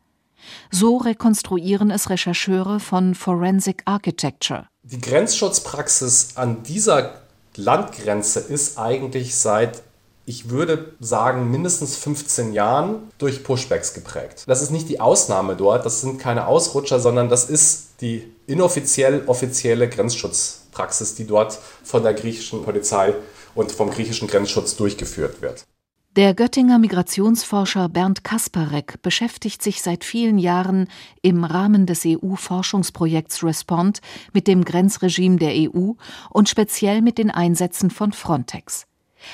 So 0.72 0.98
rekonstruieren 0.98 1.92
es 1.92 2.10
Rechercheure 2.10 2.80
von 2.80 3.14
Forensic 3.14 3.84
Architecture. 3.86 4.68
Die 4.82 5.00
Grenzschutzpraxis 5.00 6.38
an 6.38 6.64
dieser 6.64 7.22
Landgrenze 7.56 8.40
ist 8.40 8.78
eigentlich 8.78 9.36
seit, 9.36 9.82
ich 10.26 10.50
würde 10.50 10.94
sagen, 11.00 11.52
mindestens 11.52 11.98
15 11.98 12.54
Jahren 12.54 13.12
durch 13.18 13.44
Pushbacks 13.44 13.94
geprägt. 13.94 14.44
Das 14.48 14.62
ist 14.62 14.72
nicht 14.72 14.88
die 14.90 15.00
Ausnahme 15.00 15.56
dort, 15.56 15.86
das 15.86 16.02
sind 16.02 16.20
keine 16.20 16.48
Ausrutscher, 16.48 17.00
sondern 17.00 17.30
das 17.30 17.50
ist 17.50 18.02
die 18.02 18.32
inoffiziell 18.48 19.24
offizielle 19.28 19.90
Grenzschutzpraxis, 19.90 21.16
die 21.16 21.28
dort 21.28 21.58
von 21.84 22.04
der 22.04 22.14
griechischen 22.14 22.64
Polizei 22.64 23.14
und 23.56 23.72
vom 23.72 23.92
griechischen 23.92 24.28
Grenzschutz 24.28 24.76
durchgeführt 24.76 25.42
wird. 25.42 25.66
Der 26.18 26.34
Göttinger 26.34 26.78
Migrationsforscher 26.78 27.88
Bernd 27.88 28.26
Kasparek 28.26 29.02
beschäftigt 29.02 29.62
sich 29.62 29.82
seit 29.82 30.04
vielen 30.04 30.40
Jahren 30.40 30.90
im 31.22 31.46
Rahmen 31.46 31.86
des 31.86 32.06
EU-Forschungsprojekts 32.06 33.46
Respond 33.46 34.02
mit 34.34 34.46
dem 34.46 34.66
Grenzregime 34.66 35.38
der 35.38 35.54
EU 35.54 35.94
und 36.30 36.50
speziell 36.50 37.02
mit 37.02 37.18
den 37.18 37.32
Einsätzen 37.32 37.90
von 37.90 38.12
Frontex. 38.12 38.88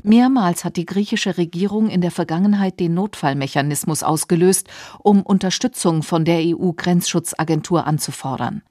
Mehrmals 0.03 0.63
hat 0.65 0.75
die 0.75 0.85
griechische 0.85 1.39
Regierung 1.39 1.89
in 1.89 2.01
der 2.01 2.11
Vergangenheit 2.11 2.79
den 2.79 2.93
Notfallmechanismus 2.93 4.03
ausgelöst, 4.03 4.67
um 4.99 5.23
Unterstützung 5.23 6.03
von 6.03 6.25
der 6.25 6.41
EU-Grenzschutzagentur 6.41 7.87
anzufordern. 7.87 8.61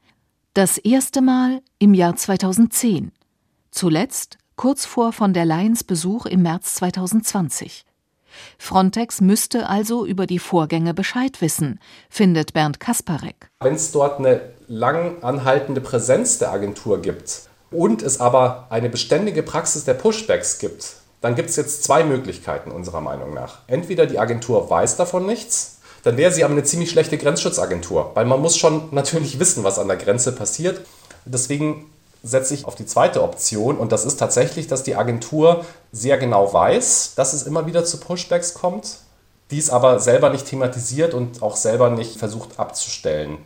Das 0.55 0.79
erste 0.79 1.23
Mal 1.23 1.61
im 1.81 1.93
Jahr 1.93 2.15
2010. 2.15 3.11
Zuletzt 3.73 4.39
kurz 4.55 4.87
vor 4.87 5.13
von 5.13 5.33
der 5.33 5.45
Leyens 5.45 5.83
Besuch 5.83 6.27
im 6.27 6.43
März 6.43 6.77
2020. 6.77 7.85
Frontex 8.59 9.21
müsste 9.21 9.69
also 9.69 10.07
über 10.07 10.27
die 10.27 10.39
Vorgänge 10.39 10.95
Bescheid 10.95 11.41
wissen, 11.41 11.81
findet 12.11 12.53
Bernd 12.53 12.81
Kasparek. 12.81 13.51
Wenn 13.61 13.75
es 13.75 13.93
dort 13.93 14.19
eine 14.19 14.41
lang 14.69 15.23
anhaltende 15.23 15.81
Präsenz 15.81 16.39
der 16.39 16.53
Agentur 16.53 17.01
gibt 17.03 17.43
und 17.71 18.03
es 18.03 18.21
aber 18.21 18.67
eine 18.71 18.89
beständige 18.89 19.43
Praxis 19.43 19.85
der 19.85 19.95
Pushbacks 19.95 20.59
gibt, 20.59 20.97
dann 21.21 21.35
gibt 21.35 21.51
es 21.51 21.57
jetzt 21.57 21.85
zwei 21.85 22.05
Möglichkeiten 22.05 22.71
unserer 22.71 23.01
Meinung 23.01 23.35
nach. 23.35 23.61
Entweder 23.67 24.07
die 24.07 24.19
Agentur 24.19 24.69
weiß 24.71 24.97
davon 24.97 25.27
nichts, 25.27 25.79
dann 26.03 26.17
wäre 26.17 26.31
sie 26.31 26.45
aber 26.45 26.53
eine 26.53 26.63
ziemlich 26.63 26.91
schlechte 26.91 27.19
Grenzschutzagentur, 27.19 28.13
weil 28.15 28.27
man 28.27 28.41
muss 28.41 28.57
schon 28.57 28.89
natürlich 28.93 29.41
wissen, 29.41 29.65
was 29.65 29.79
an 29.79 29.89
der 29.89 29.97
Grenze 29.97 30.31
passiert. 30.31 30.83
Deswegen 31.25 31.87
setze 32.27 32.55
ich 32.55 32.65
auf 32.65 32.75
die 32.75 32.87
zweite 32.87 33.23
Option 33.23 33.77
und 33.79 33.93
das 33.93 34.05
ist 34.05 34.17
tatsächlich, 34.17 34.67
dass 34.67 34.83
die 34.83 34.97
Agentur 34.97 35.65
sehr 35.93 36.19
genau 36.19 36.53
weiß, 36.53 37.15
dass 37.15 37.33
es 37.33 37.45
immer 37.45 37.67
wieder 37.67 37.85
zu 37.85 37.99
Pushbacks 37.99 38.55
kommt, 38.55 38.99
dies 39.51 39.71
aber 39.71 40.01
selber 40.01 40.31
nicht 40.31 40.47
thematisiert 40.47 41.15
und 41.15 41.43
auch 41.43 41.57
selber 41.57 41.91
nicht 41.91 42.19
versucht 42.19 42.59
abzustellen. 42.59 43.39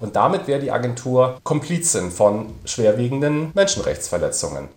Und 0.00 0.16
damit 0.16 0.46
wäre 0.46 0.60
die 0.60 0.72
Agentur 0.72 1.38
Komplizin 1.44 2.10
von 2.10 2.52
schwerwiegenden 2.64 3.52
Menschenrechtsverletzungen. 3.54 4.68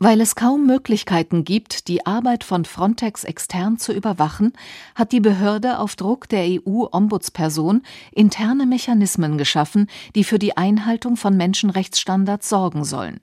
Weil 0.00 0.20
es 0.20 0.34
kaum 0.34 0.66
Möglichkeiten 0.66 1.44
gibt, 1.44 1.86
die 1.88 2.04
Arbeit 2.04 2.42
von 2.42 2.64
Frontex 2.64 3.22
extern 3.24 3.78
zu 3.78 3.92
überwachen, 3.92 4.52
hat 4.94 5.12
die 5.12 5.20
Behörde 5.20 5.78
auf 5.78 5.94
Druck 5.94 6.28
der 6.28 6.44
EU-Ombudsperson 6.44 7.82
interne 8.12 8.66
Mechanismen 8.66 9.38
geschaffen, 9.38 9.88
die 10.14 10.24
für 10.24 10.38
die 10.38 10.56
Einhaltung 10.56 11.16
von 11.16 11.36
Menschenrechtsstandards 11.36 12.48
sorgen 12.48 12.84
sollen. 12.84 13.20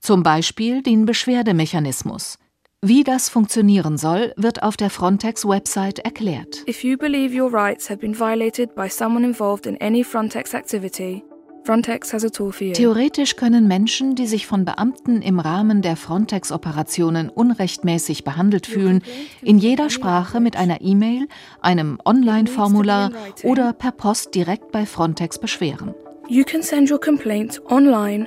Zum 0.00 0.22
Beispiel 0.22 0.82
den 0.82 1.04
Beschwerdemechanismus. 1.04 2.38
Wie 2.86 3.02
das 3.02 3.28
funktionieren 3.28 3.96
soll, 3.96 4.34
wird 4.36 4.62
auf 4.62 4.76
der 4.76 4.90
Frontex-Website 4.90 6.00
erklärt. 6.00 6.68
If 6.68 6.84
you 6.84 6.98
believe 6.98 7.34
your 7.34 7.50
rights 7.50 7.88
have 7.88 8.00
been 8.00 8.18
violated 8.18 8.74
by 8.74 8.88
someone 8.88 9.26
involved 9.26 9.66
in 9.66 9.80
any 9.80 10.04
Frontex 10.04 10.52
activity, 10.52 11.22
Frontex 11.64 12.12
has 12.12 12.22
a 12.22 12.28
tool 12.28 12.52
for 12.52 12.66
you. 12.66 12.74
Theoretisch 12.74 13.36
können 13.36 13.66
Menschen, 13.66 14.16
die 14.16 14.26
sich 14.26 14.46
von 14.46 14.66
Beamten 14.66 15.22
im 15.22 15.40
Rahmen 15.40 15.80
der 15.80 15.96
Frontex-Operationen 15.96 17.30
unrechtmäßig 17.30 18.22
behandelt 18.22 18.66
fühlen, 18.66 19.02
in 19.40 19.56
jeder 19.56 19.88
Sprache 19.88 20.40
mit 20.40 20.56
einer 20.56 20.82
E-Mail, 20.82 21.26
einem 21.62 21.98
Online-Formular 22.04 23.12
oder 23.44 23.72
per 23.72 23.92
Post 23.92 24.34
direkt 24.34 24.72
bei 24.72 24.84
Frontex 24.84 25.38
beschweren. 25.38 25.94
You 26.28 26.44
can 26.44 26.62
send 26.62 26.90
your 26.90 27.00
complaint 27.00 27.62
online 27.70 28.26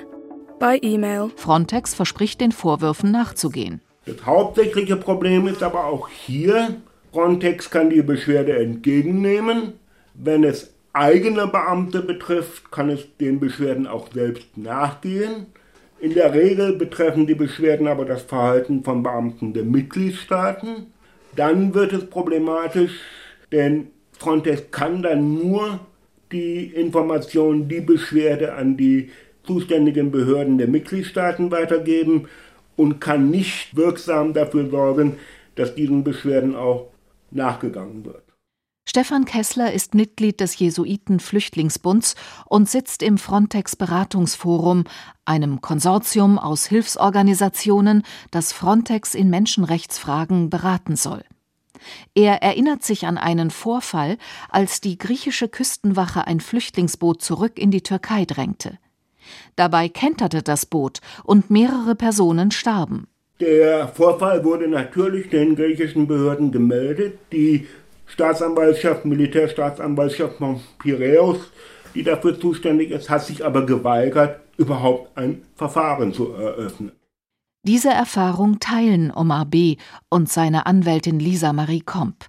by 0.60 0.79
email. 0.82 1.29
Frontex 1.36 1.94
verspricht 1.94 2.41
den 2.41 2.51
Vorwürfen 2.51 3.12
nachzugehen. 3.12 3.82
Das 4.08 4.25
hauptsächliche 4.25 4.96
Problem 4.96 5.48
ist 5.48 5.62
aber 5.62 5.86
auch 5.86 6.10
hier, 6.10 6.77
Frontex 7.13 7.70
kann 7.70 7.91
die 7.91 8.01
Beschwerde 8.01 8.58
entgegennehmen, 8.58 9.74
wenn 10.15 10.44
es 10.44 10.74
eigene 10.98 11.48
Beamte 11.48 12.01
betrifft, 12.01 12.72
kann 12.72 12.89
es 12.89 13.06
den 13.18 13.39
Beschwerden 13.39 13.88
auch 13.88 14.12
selbst 14.12 14.58
nachgehen. 14.58 15.48
In 16.00 16.13
der 16.13 16.34
Regel 16.34 16.74
betreffen 16.74 17.25
die 17.25 17.36
Beschwerden 17.36 17.88
aber 17.88 18.06
das 18.06 18.24
Verhalten 18.24 18.84
von 18.84 19.04
Beamten 19.04 19.54
der 19.54 19.63
Mitgliedstaaten. 19.63 20.88
Dann 21.36 21.74
wird 21.74 21.94
es 21.94 22.10
problematisch, 22.10 23.00
denn 23.51 23.88
Frontex 24.18 24.72
kann 24.72 25.01
dann 25.01 25.36
nur 25.36 25.80
die 26.32 26.66
Informationen, 26.66 27.68
die 27.68 27.82
Beschwerde 27.82 28.54
an 28.54 28.77
die 28.77 29.10
zuständigen 29.44 30.12
Behörden 30.12 30.58
der 30.58 30.68
Mitgliedstaaten 30.68 31.51
weitergeben 31.51 32.27
und 32.75 33.00
kann 33.00 33.30
nicht 33.30 33.75
wirksam 33.75 34.34
dafür 34.34 34.70
sorgen, 34.70 35.18
dass 35.56 35.74
diesen 35.74 36.04
Beschwerden 36.04 36.56
auch 36.56 36.88
nachgegangen 37.32 38.06
wird. 38.06 38.27
Stefan 38.89 39.25
Kessler 39.25 39.74
ist 39.74 39.96
Mitglied 39.96 40.39
des 40.39 40.58
Jesuiten-Flüchtlingsbunds 40.60 42.15
und 42.46 42.70
sitzt 42.70 43.03
im 43.03 43.17
Frontex-Beratungsforum, 43.17 44.86
einem 45.25 45.60
Konsortium 45.60 46.39
aus 46.39 46.67
Hilfsorganisationen, 46.67 48.03
das 48.32 48.53
Frontex 48.53 49.13
in 49.13 49.29
Menschenrechtsfragen 49.29 50.50
beraten 50.50 50.96
soll. 50.96 51.22
Er 52.15 52.41
erinnert 52.41 52.82
sich 52.82 53.06
an 53.06 53.17
einen 53.17 53.51
Vorfall, 53.51 54.17
als 54.50 54.79
die 54.79 54.98
griechische 54.98 55.50
Küstenwache 55.50 56.25
ein 56.25 56.39
Flüchtlingsboot 56.39 57.22
zurück 57.22 57.60
in 57.60 57.72
die 57.72 57.84
Türkei 57.84 58.24
drängte. 58.24 58.79
Dabei 59.58 59.89
kenterte 59.89 60.41
das 60.41 60.65
Boot 60.65 61.01
und 61.25 61.50
mehrere 61.50 61.96
Personen 61.96 62.51
starben. 62.51 63.08
Der 63.41 63.89
Vorfall 63.89 64.46
wurde 64.46 64.70
natürlich 64.70 65.29
den 65.29 65.58
griechischen 65.58 66.08
Behörden 66.08 66.53
gemeldet. 66.53 67.20
Die 67.34 67.67
Staatsanwaltschaft, 68.08 69.06
Militärstaatsanwaltschaft 69.06 70.38
von 70.38 70.60
Piräus, 70.80 71.52
die 71.94 72.04
dafür 72.04 72.40
zuständig 72.40 72.92
ist, 72.92 73.10
hat 73.10 73.24
sich 73.24 73.46
aber 73.46 73.66
geweigert, 73.66 74.40
überhaupt 74.58 75.16
ein 75.18 75.44
Verfahren 75.56 76.14
zu 76.14 76.32
eröffnen. 76.34 76.92
Diese 77.64 77.90
Erfahrung 77.90 78.60
teilen 78.60 79.12
Omar 79.14 79.46
B. 79.46 79.76
und 80.10 80.30
seine 80.30 80.66
Anwältin 80.66 81.20
Lisa 81.20 81.54
Marie 81.54 81.82
Komp. 81.82 82.26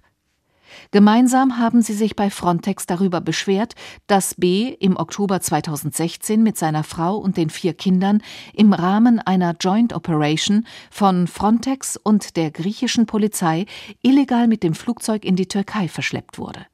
Gemeinsam 0.91 1.57
haben 1.57 1.81
sie 1.81 1.93
sich 1.93 2.15
bei 2.15 2.29
Frontex 2.29 2.85
darüber 2.85 3.21
beschwert, 3.21 3.75
dass 4.07 4.35
B. 4.35 4.69
im 4.79 4.97
Oktober 4.97 5.41
2016 5.41 6.41
mit 6.41 6.57
seiner 6.57 6.83
Frau 6.83 7.17
und 7.17 7.37
den 7.37 7.49
vier 7.49 7.73
Kindern 7.73 8.21
im 8.53 8.73
Rahmen 8.73 9.19
einer 9.19 9.55
Joint 9.59 9.93
Operation 9.93 10.65
von 10.89 11.27
Frontex 11.27 11.97
und 11.97 12.35
der 12.37 12.51
griechischen 12.51 13.05
Polizei 13.05 13.65
illegal 14.01 14.47
mit 14.47 14.63
dem 14.63 14.73
Flugzeug 14.73 15.25
in 15.25 15.35
die 15.35 15.47
Türkei 15.47 15.87
verschleppt 15.87 16.37
wurde. 16.37 16.65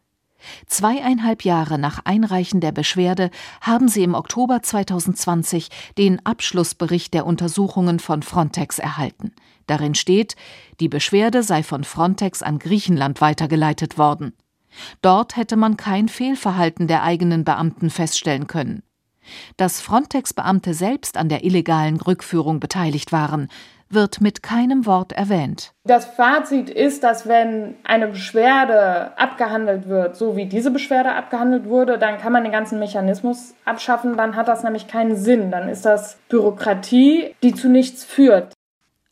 Zweieinhalb 0.67 1.43
Jahre 1.43 1.79
nach 1.79 2.01
Einreichen 2.05 2.59
der 2.61 2.71
Beschwerde 2.71 3.31
haben 3.61 3.87
sie 3.87 4.03
im 4.03 4.13
Oktober 4.13 4.61
2020 4.61 5.69
den 5.97 6.23
Abschlussbericht 6.25 7.13
der 7.13 7.25
Untersuchungen 7.25 7.99
von 7.99 8.21
Frontex 8.21 8.79
erhalten. 8.79 9.33
Darin 9.67 9.95
steht, 9.95 10.35
die 10.79 10.89
Beschwerde 10.89 11.43
sei 11.43 11.63
von 11.63 11.83
Frontex 11.83 12.43
an 12.43 12.59
Griechenland 12.59 13.21
weitergeleitet 13.21 13.97
worden. 13.97 14.33
Dort 15.01 15.37
hätte 15.37 15.55
man 15.55 15.77
kein 15.77 16.09
Fehlverhalten 16.09 16.87
der 16.87 17.03
eigenen 17.03 17.43
Beamten 17.43 17.89
feststellen 17.89 18.47
können. 18.47 18.83
Dass 19.57 19.81
Frontex-Beamte 19.81 20.73
selbst 20.73 21.17
an 21.17 21.29
der 21.29 21.43
illegalen 21.43 21.99
Rückführung 21.99 22.59
beteiligt 22.59 23.11
waren, 23.11 23.49
wird 23.89 24.19
mit 24.19 24.41
keinem 24.41 24.85
Wort 24.85 25.11
erwähnt. 25.11 25.71
Das 25.83 26.05
Fazit 26.05 26.69
ist, 26.69 27.03
dass 27.03 27.27
wenn 27.27 27.75
eine 27.83 28.07
Beschwerde 28.07 29.17
abgehandelt 29.17 29.87
wird, 29.87 30.15
so 30.15 30.35
wie 30.35 30.47
diese 30.47 30.71
Beschwerde 30.71 31.11
abgehandelt 31.13 31.65
wurde, 31.65 31.99
dann 31.99 32.17
kann 32.17 32.33
man 32.33 32.43
den 32.43 32.51
ganzen 32.51 32.79
Mechanismus 32.79 33.53
abschaffen, 33.63 34.17
dann 34.17 34.35
hat 34.35 34.47
das 34.47 34.63
nämlich 34.63 34.87
keinen 34.87 35.15
Sinn, 35.15 35.51
dann 35.51 35.69
ist 35.69 35.85
das 35.85 36.17
Bürokratie, 36.29 37.35
die 37.43 37.53
zu 37.53 37.69
nichts 37.69 38.03
führt. 38.03 38.54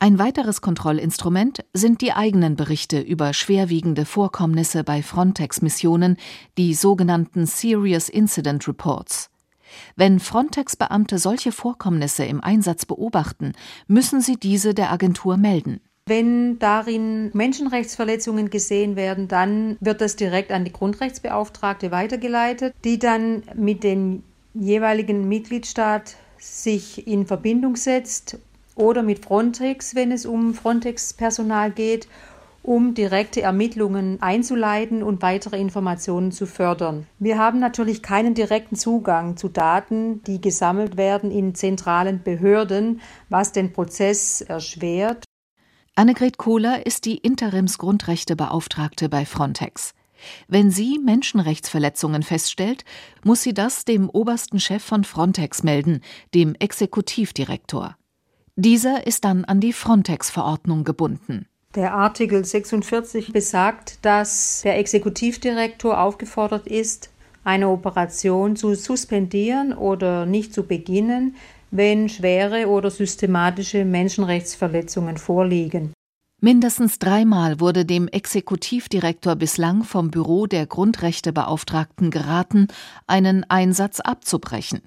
Ein 0.04 0.20
weiteres 0.20 0.60
Kontrollinstrument 0.60 1.64
sind 1.72 2.02
die 2.02 2.12
eigenen 2.12 2.58
Berichte 2.58 3.00
über 3.00 3.32
schwerwiegende 3.32 4.04
Vorkommnisse 4.04 4.84
bei 4.84 5.02
Frontex-Missionen, 5.02 6.18
die 6.58 6.74
sogenannten 6.74 7.46
Serious 7.46 8.10
Incident 8.10 8.68
Reports. 8.68 9.30
Wenn 9.96 10.20
Frontex-Beamte 10.20 11.20
solche 11.20 11.54
Vorkommnisse 11.54 12.26
im 12.26 12.44
Einsatz 12.44 12.86
beobachten, 12.86 13.54
müssen 13.88 14.20
sie 14.20 14.36
diese 14.36 14.74
der 14.74 14.92
Agentur 14.92 15.38
melden. 15.38 15.80
Wenn 16.06 16.60
darin 16.60 17.30
Menschenrechtsverletzungen 17.32 18.50
gesehen 18.50 18.98
werden, 18.98 19.30
dann 19.30 19.78
wird 19.80 20.02
das 20.02 20.18
direkt 20.18 20.52
an 20.52 20.66
die 20.66 20.74
Grundrechtsbeauftragte 20.74 21.92
weitergeleitet, 21.92 22.76
die 22.84 23.00
dann 23.00 23.44
mit 23.56 23.86
dem 23.86 24.24
jeweiligen 24.54 25.30
Mitgliedstaat 25.30 26.18
sich 26.40 27.08
in 27.08 27.26
Verbindung 27.26 27.78
setzt 27.78 28.38
oder 28.76 29.04
mit 29.04 29.24
Frontex, 29.26 29.96
wenn 29.96 30.12
es 30.12 30.26
um 30.26 30.54
Frontex-Personal 30.54 31.72
geht, 31.72 32.08
um 32.64 32.94
direkte 32.94 33.42
Ermittlungen 33.42 34.22
einzuleiten 34.22 35.04
und 35.04 35.22
weitere 35.22 35.60
Informationen 35.60 36.32
zu 36.32 36.48
fördern. 36.48 37.06
Wir 37.20 37.38
haben 37.38 37.60
natürlich 37.60 38.02
keinen 38.02 38.34
direkten 38.34 38.78
Zugang 38.78 39.36
zu 39.36 39.50
Daten, 39.50 40.24
die 40.24 40.40
gesammelt 40.40 40.96
werden 40.96 41.30
in 41.30 41.56
zentralen 41.56 42.24
Behörden, 42.24 43.02
was 43.30 43.52
den 43.52 43.74
Prozess 43.74 44.42
erschwert. 44.42 45.26
Annegret 45.96 46.38
Kohler 46.38 46.86
ist 46.86 47.06
die 47.06 47.18
Interims-Grundrechtebeauftragte 47.18 49.10
bei 49.10 49.26
Frontex. 49.26 49.94
Wenn 50.48 50.72
sie 50.72 51.00
Menschenrechtsverletzungen 51.00 52.24
feststellt, 52.24 52.86
muss 53.24 53.44
sie 53.44 53.54
das 53.54 53.84
dem 53.84 54.10
obersten 54.10 54.60
Chef 54.60 54.82
von 54.82 55.04
Frontex 55.04 55.64
melden, 55.64 56.02
dem 56.34 56.56
Exekutivdirektor. 56.56 57.98
Dieser 58.56 59.08
ist 59.08 59.26
dann 59.26 59.46
an 59.46 59.60
die 59.60 59.74
Frontex-Verordnung 59.74 60.84
gebunden. 60.84 61.48
Der 61.74 61.96
Artikel 61.96 62.46
46 62.46 63.34
besagt, 63.34 63.98
dass 64.06 64.62
der 64.62 64.78
Exekutivdirektor 64.78 66.00
aufgefordert 66.00 66.68
ist, 66.68 67.10
eine 67.44 67.70
Operation 67.70 68.56
zu 68.56 68.76
suspendieren 68.76 69.74
oder 69.74 70.28
nicht 70.28 70.54
zu 70.54 70.64
beginnen, 70.64 71.36
wenn 71.72 72.10
schwere 72.10 72.68
oder 72.68 72.92
systematische 72.92 73.86
Menschenrechtsverletzungen 73.86 75.18
vorliegen. 75.18 75.92
Mindestens 76.40 77.00
dreimal 77.00 77.60
wurde 77.60 77.86
dem 77.86 78.08
Exekutivdirektor 78.08 79.36
bislang 79.36 79.84
vom 79.84 80.12
Büro 80.12 80.46
der 80.46 80.68
Grundrechtebeauftragten 80.68 82.12
geraten, 82.12 82.68
einen 83.08 83.50
Einsatz 83.50 84.00
abzubrechen. 84.00 84.82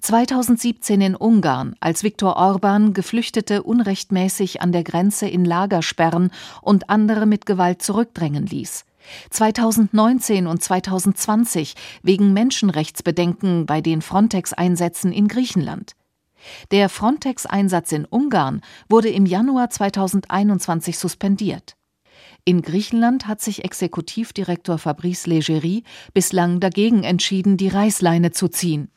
2017 0.00 1.00
in 1.00 1.16
Ungarn, 1.16 1.74
als 1.80 2.02
Viktor 2.02 2.36
Orban 2.36 2.92
Geflüchtete 2.92 3.62
unrechtmäßig 3.62 4.60
an 4.62 4.72
der 4.72 4.84
Grenze 4.84 5.28
in 5.28 5.44
Lager 5.44 5.82
sperren 5.82 6.30
und 6.60 6.90
andere 6.90 7.26
mit 7.26 7.46
Gewalt 7.46 7.82
zurückdrängen 7.82 8.46
ließ. 8.46 8.84
2019 9.30 10.46
und 10.46 10.62
2020 10.62 11.74
wegen 12.02 12.32
Menschenrechtsbedenken 12.32 13.66
bei 13.66 13.80
den 13.80 14.02
Frontex-Einsätzen 14.02 15.12
in 15.12 15.28
Griechenland. 15.28 15.92
Der 16.70 16.88
Frontex-Einsatz 16.88 17.92
in 17.92 18.04
Ungarn 18.04 18.62
wurde 18.88 19.08
im 19.08 19.26
Januar 19.26 19.70
2021 19.70 20.98
suspendiert. 20.98 21.76
In 22.44 22.62
Griechenland 22.62 23.28
hat 23.28 23.40
sich 23.40 23.64
Exekutivdirektor 23.64 24.78
Fabrice 24.78 25.28
Leggeri 25.28 25.84
bislang 26.12 26.58
dagegen 26.58 27.04
entschieden, 27.04 27.56
die 27.56 27.68
Reißleine 27.68 28.32
zu 28.32 28.48
ziehen. 28.48 28.90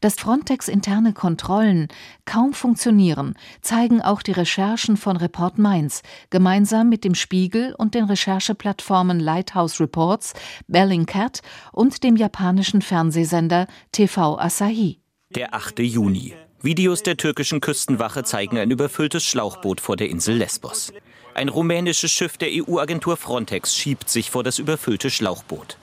Dass 0.00 0.14
Frontex 0.14 0.68
interne 0.68 1.12
Kontrollen 1.12 1.88
kaum 2.24 2.52
funktionieren, 2.52 3.34
zeigen 3.60 4.00
auch 4.00 4.22
die 4.22 4.32
Recherchen 4.32 4.96
von 4.96 5.16
Report 5.16 5.58
Mainz, 5.58 6.02
gemeinsam 6.30 6.88
mit 6.88 7.04
dem 7.04 7.14
Spiegel 7.14 7.74
und 7.76 7.94
den 7.94 8.04
Rechercheplattformen 8.04 9.20
Lighthouse 9.20 9.80
Reports, 9.80 10.34
Bellingcat 10.68 11.42
und 11.72 12.02
dem 12.04 12.16
japanischen 12.16 12.82
Fernsehsender 12.82 13.66
TV 13.92 14.38
Asahi. 14.38 15.00
Der 15.30 15.54
8. 15.54 15.80
Juni. 15.80 16.34
Videos 16.64 17.02
der 17.02 17.16
türkischen 17.16 17.60
Küstenwache 17.60 18.22
zeigen 18.22 18.56
ein 18.58 18.70
überfülltes 18.70 19.24
Schlauchboot 19.24 19.80
vor 19.80 19.96
der 19.96 20.08
Insel 20.10 20.36
Lesbos. 20.36 20.92
Ein 21.34 21.48
rumänisches 21.48 22.12
Schiff 22.12 22.36
der 22.36 22.50
EU-Agentur 22.52 23.16
Frontex 23.16 23.74
schiebt 23.74 24.08
sich 24.08 24.30
vor 24.30 24.44
das 24.44 24.58
überfüllte 24.58 25.10
Schlauchboot. 25.10 25.76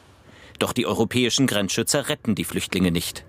Doch 0.60 0.72
die 0.72 0.86
europäischen 0.86 1.48
Grenzschützer 1.48 2.08
retten 2.08 2.36
die 2.36 2.44
Flüchtlinge 2.44 2.92
nicht. 2.92 3.26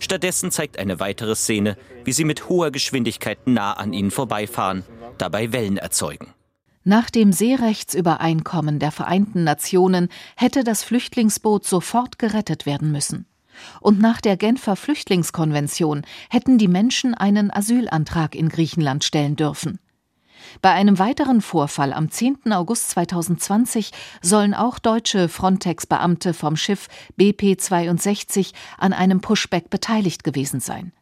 Stattdessen 0.00 0.50
zeigt 0.50 0.78
eine 0.78 0.98
weitere 0.98 1.36
Szene, 1.36 1.76
wie 2.04 2.12
sie 2.12 2.24
mit 2.24 2.48
hoher 2.48 2.70
Geschwindigkeit 2.72 3.46
nah 3.46 3.74
an 3.74 3.92
ihnen 3.92 4.10
vorbeifahren, 4.10 4.82
dabei 5.18 5.52
Wellen 5.52 5.76
erzeugen. 5.76 6.34
Nach 6.82 7.10
dem 7.10 7.32
Seerechtsübereinkommen 7.32 8.78
der 8.78 8.90
Vereinten 8.90 9.44
Nationen 9.44 10.08
hätte 10.34 10.64
das 10.64 10.82
Flüchtlingsboot 10.82 11.66
sofort 11.66 12.18
gerettet 12.18 12.64
werden 12.64 12.90
müssen. 12.90 13.26
Und 13.80 14.00
nach 14.00 14.22
der 14.22 14.38
Genfer 14.38 14.76
Flüchtlingskonvention 14.76 16.02
hätten 16.30 16.56
die 16.56 16.68
Menschen 16.68 17.14
einen 17.14 17.50
Asylantrag 17.54 18.34
in 18.34 18.48
Griechenland 18.48 19.04
stellen 19.04 19.36
dürfen. 19.36 19.78
Bei 20.62 20.72
einem 20.72 20.98
weiteren 20.98 21.40
Vorfall 21.40 21.92
am 21.92 22.10
10. 22.10 22.52
August 22.52 22.90
2020 22.90 23.90
sollen 24.22 24.54
auch 24.54 24.78
deutsche 24.78 25.28
Frontex-Beamte 25.28 26.34
vom 26.34 26.56
Schiff 26.56 26.88
BP 27.16 27.58
62 27.58 28.52
an 28.78 28.92
einem 28.92 29.20
Pushback 29.20 29.70
beteiligt 29.70 30.24
gewesen 30.24 30.60
sein. 30.60 30.92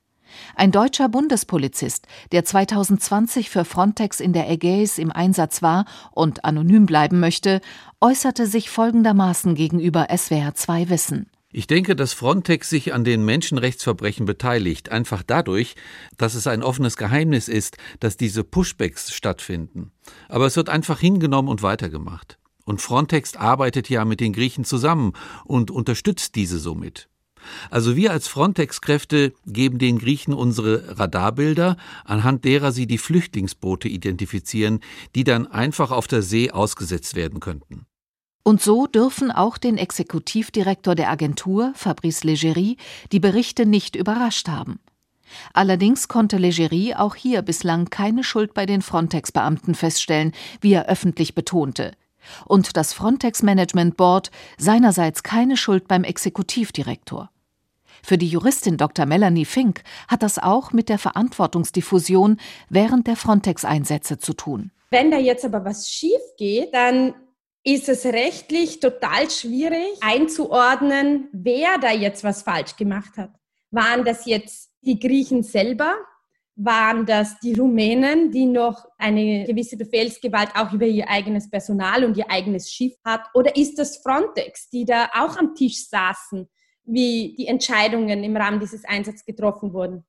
Ein 0.55 0.73
deutscher 0.73 1.09
Bundespolizist, 1.09 2.07
der 2.33 2.45
2020 2.45 3.51
für 3.51 3.65
Frontex 3.65 4.21
in 4.21 4.33
der 4.33 4.49
Ägäis 4.51 4.99
im 4.99 5.11
Einsatz 5.11 5.63
war 5.63 5.85
und 6.13 6.45
anonym 6.45 6.87
bleiben 6.87 7.21
möchte, 7.21 7.61
äußerte 8.01 8.47
sich 8.47 8.71
folgendermaßen 8.71 9.55
gegenüber 9.55 10.09
SWR 10.15 10.55
2 10.55 10.91
Wissen. 10.91 11.31
Ich 11.51 11.67
denke, 11.67 11.97
dass 11.97 12.13
Frontex 12.13 12.69
sich 12.69 12.93
an 12.93 13.05
den 13.05 13.25
Menschenrechtsverbrechen 13.25 14.27
beteiligt, 14.27 14.91
einfach 14.91 15.23
dadurch, 15.23 15.77
dass 16.19 16.35
es 16.35 16.47
ein 16.47 16.63
offenes 16.63 16.99
Geheimnis 16.99 17.49
ist, 17.49 17.79
dass 18.01 18.19
diese 18.19 18.45
Pushbacks 18.45 19.13
stattfinden. 19.15 19.91
Aber 20.29 20.45
es 20.45 20.57
wird 20.57 20.69
einfach 20.69 21.01
hingenommen 21.01 21.49
und 21.49 21.63
weitergemacht. 21.63 22.39
Und 22.67 22.83
Frontex 22.83 23.35
arbeitet 23.35 23.89
ja 23.89 24.05
mit 24.05 24.21
den 24.21 24.35
Griechen 24.35 24.65
zusammen 24.65 25.15
und 25.47 25.71
unterstützt 25.71 26.35
diese 26.35 26.59
somit. 26.59 27.09
Also 27.71 27.97
wir 27.97 28.13
als 28.13 28.29
Frontex-Kräfte 28.29 29.33
geben 29.47 29.79
den 29.79 29.99
Griechen 29.99 30.35
unsere 30.35 30.99
Radarbilder, 30.99 31.79
anhand 32.05 32.45
derer 32.45 32.73
sie 32.73 32.87
die 32.87 32.99
Flüchtlingsboote 32.99 33.89
identifizieren, 33.89 34.81
die 35.15 35.25
dann 35.25 35.47
einfach 35.47 35.93
auf 35.93 36.09
der 36.09 36.21
See 36.21 36.51
ausgesetzt 36.51 37.15
werden 37.15 37.41
könnten. 37.41 37.87
Und 38.49 38.63
so 38.63 38.87
dürfen 38.87 39.31
auch 39.31 39.59
den 39.59 39.77
Exekutivdirektor 39.77 40.95
der 40.95 41.11
Agentur, 41.11 41.73
Fabrice 41.75 42.25
Leggeri, 42.25 42.79
die 43.13 43.21
Berichte 43.21 43.67
nicht 43.67 43.95
überrascht 43.95 44.49
haben. 44.49 44.81
Allerdings 45.53 46.09
konnte 46.09 46.39
Leggeri 46.39 46.95
auch 46.95 47.15
hier 47.15 47.43
bislang 47.43 47.91
keine 47.91 48.25
Schuld 48.25 48.55
bei 48.55 48.65
den 48.65 48.81
Frontex-Beamten 48.81 49.75
feststellen, 49.75 50.33
wie 50.63 50.73
er 50.73 50.87
öffentlich 50.87 51.35
betonte. 51.35 51.93
Und 52.47 52.79
das 52.79 52.95
Frontex 52.95 53.43
Management 53.43 53.99
Board 53.99 54.31
seinerseits 54.57 55.23
keine 55.23 55.59
Schuld 55.59 55.87
beim 55.87 56.03
Exekutivdirektor. 56.03 57.29
Für 58.03 58.17
die 58.17 58.29
Juristin 58.29 58.79
Dr. 58.79 59.05
Melanie 59.05 59.45
Fink 59.45 59.83
hat 60.09 60.23
das 60.23 60.39
auch 60.39 60.73
mit 60.73 60.89
der 60.89 60.99
Verantwortungsdiffusion 60.99 62.39
während 62.71 63.09
der 63.09 63.17
Frontex-Einsätze 63.17 64.17
zu 64.17 64.33
tun. 64.33 64.71
Wenn 64.91 65.11
da 65.11 65.19
jetzt 65.19 65.45
aber 65.45 65.67
was 65.67 65.91
schief 65.91 66.23
geht, 66.39 66.73
dann 66.73 67.13
ist 67.69 67.89
es 67.91 68.07
rechtlich 68.07 68.81
total 68.81 69.29
schwierig 69.31 69.99
einzuordnen, 70.01 71.29
wer 71.33 71.77
da 71.79 71.93
jetzt 71.93 72.25
was 72.25 72.43
falsch 72.43 72.77
gemacht 72.77 73.19
hat. 73.19 73.31
Waren 73.71 74.07
das 74.07 74.25
jetzt 74.25 74.71
die 74.81 74.99
Griechen 74.99 75.43
selber? 75.43 75.95
Waren 76.57 77.05
das 77.05 77.39
die 77.41 77.53
Rumänen, 77.53 78.33
die 78.33 78.47
noch 78.47 78.87
eine 78.97 79.45
gewisse 79.45 79.77
Befehlsgewalt 79.77 80.49
auch 80.55 80.73
über 80.73 80.87
ihr 80.87 81.11
eigenes 81.11 81.51
Personal 81.51 82.05
und 82.05 82.17
ihr 82.17 82.31
eigenes 82.31 82.73
Schiff 82.73 82.95
hat? 83.05 83.27
Oder 83.35 83.55
ist 83.55 83.79
das 83.79 83.99
Frontex, 83.99 84.71
die 84.71 84.87
da 84.87 85.11
auch 85.15 85.37
am 85.37 85.55
Tisch 85.55 85.89
saßen, 85.89 86.49
wie 86.85 87.35
die 87.37 87.49
Entscheidungen 87.49 88.25
im 88.25 88.35
Rahmen 88.35 88.61
dieses 88.61 88.87
Einsatzes 88.87 89.27
getroffen 89.27 89.75
wurden? 89.75 90.07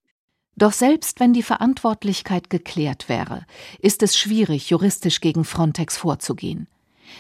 Doch 0.56 0.72
selbst 0.72 1.20
wenn 1.20 1.34
die 1.34 1.44
Verantwortlichkeit 1.44 2.50
geklärt 2.50 3.10
wäre, 3.10 3.46
ist 3.80 4.02
es 4.02 4.18
schwierig, 4.18 4.70
juristisch 4.70 5.20
gegen 5.20 5.44
Frontex 5.44 5.98
vorzugehen. 5.98 6.70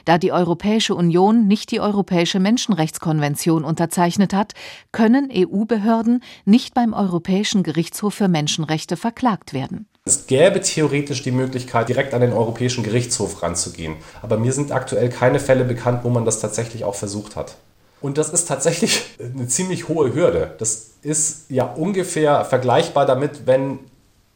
Da 0.05 0.17
die 0.17 0.31
Europäische 0.31 0.95
Union 0.95 1.47
nicht 1.47 1.71
die 1.71 1.79
Europäische 1.79 2.39
Menschenrechtskonvention 2.39 3.63
unterzeichnet 3.63 4.33
hat, 4.33 4.53
können 4.91 5.29
EU-Behörden 5.33 6.23
nicht 6.45 6.73
beim 6.73 6.93
Europäischen 6.93 7.63
Gerichtshof 7.63 8.13
für 8.13 8.27
Menschenrechte 8.27 8.97
verklagt 8.97 9.53
werden. 9.53 9.87
Es 10.05 10.27
gäbe 10.27 10.61
theoretisch 10.61 11.21
die 11.21 11.31
Möglichkeit, 11.31 11.89
direkt 11.89 12.13
an 12.13 12.21
den 12.21 12.33
Europäischen 12.33 12.83
Gerichtshof 12.83 13.43
ranzugehen. 13.43 13.95
Aber 14.21 14.37
mir 14.37 14.53
sind 14.53 14.71
aktuell 14.71 15.09
keine 15.09 15.39
Fälle 15.39 15.65
bekannt, 15.65 16.03
wo 16.03 16.09
man 16.09 16.25
das 16.25 16.39
tatsächlich 16.39 16.83
auch 16.83 16.95
versucht 16.95 17.35
hat. 17.35 17.57
Und 18.01 18.17
das 18.17 18.29
ist 18.29 18.47
tatsächlich 18.47 19.05
eine 19.19 19.47
ziemlich 19.47 19.87
hohe 19.87 20.13
Hürde. 20.13 20.55
Das 20.57 20.91
ist 21.01 21.45
ja 21.49 21.65
ungefähr 21.65 22.45
vergleichbar 22.45 23.05
damit, 23.05 23.45
wenn 23.45 23.79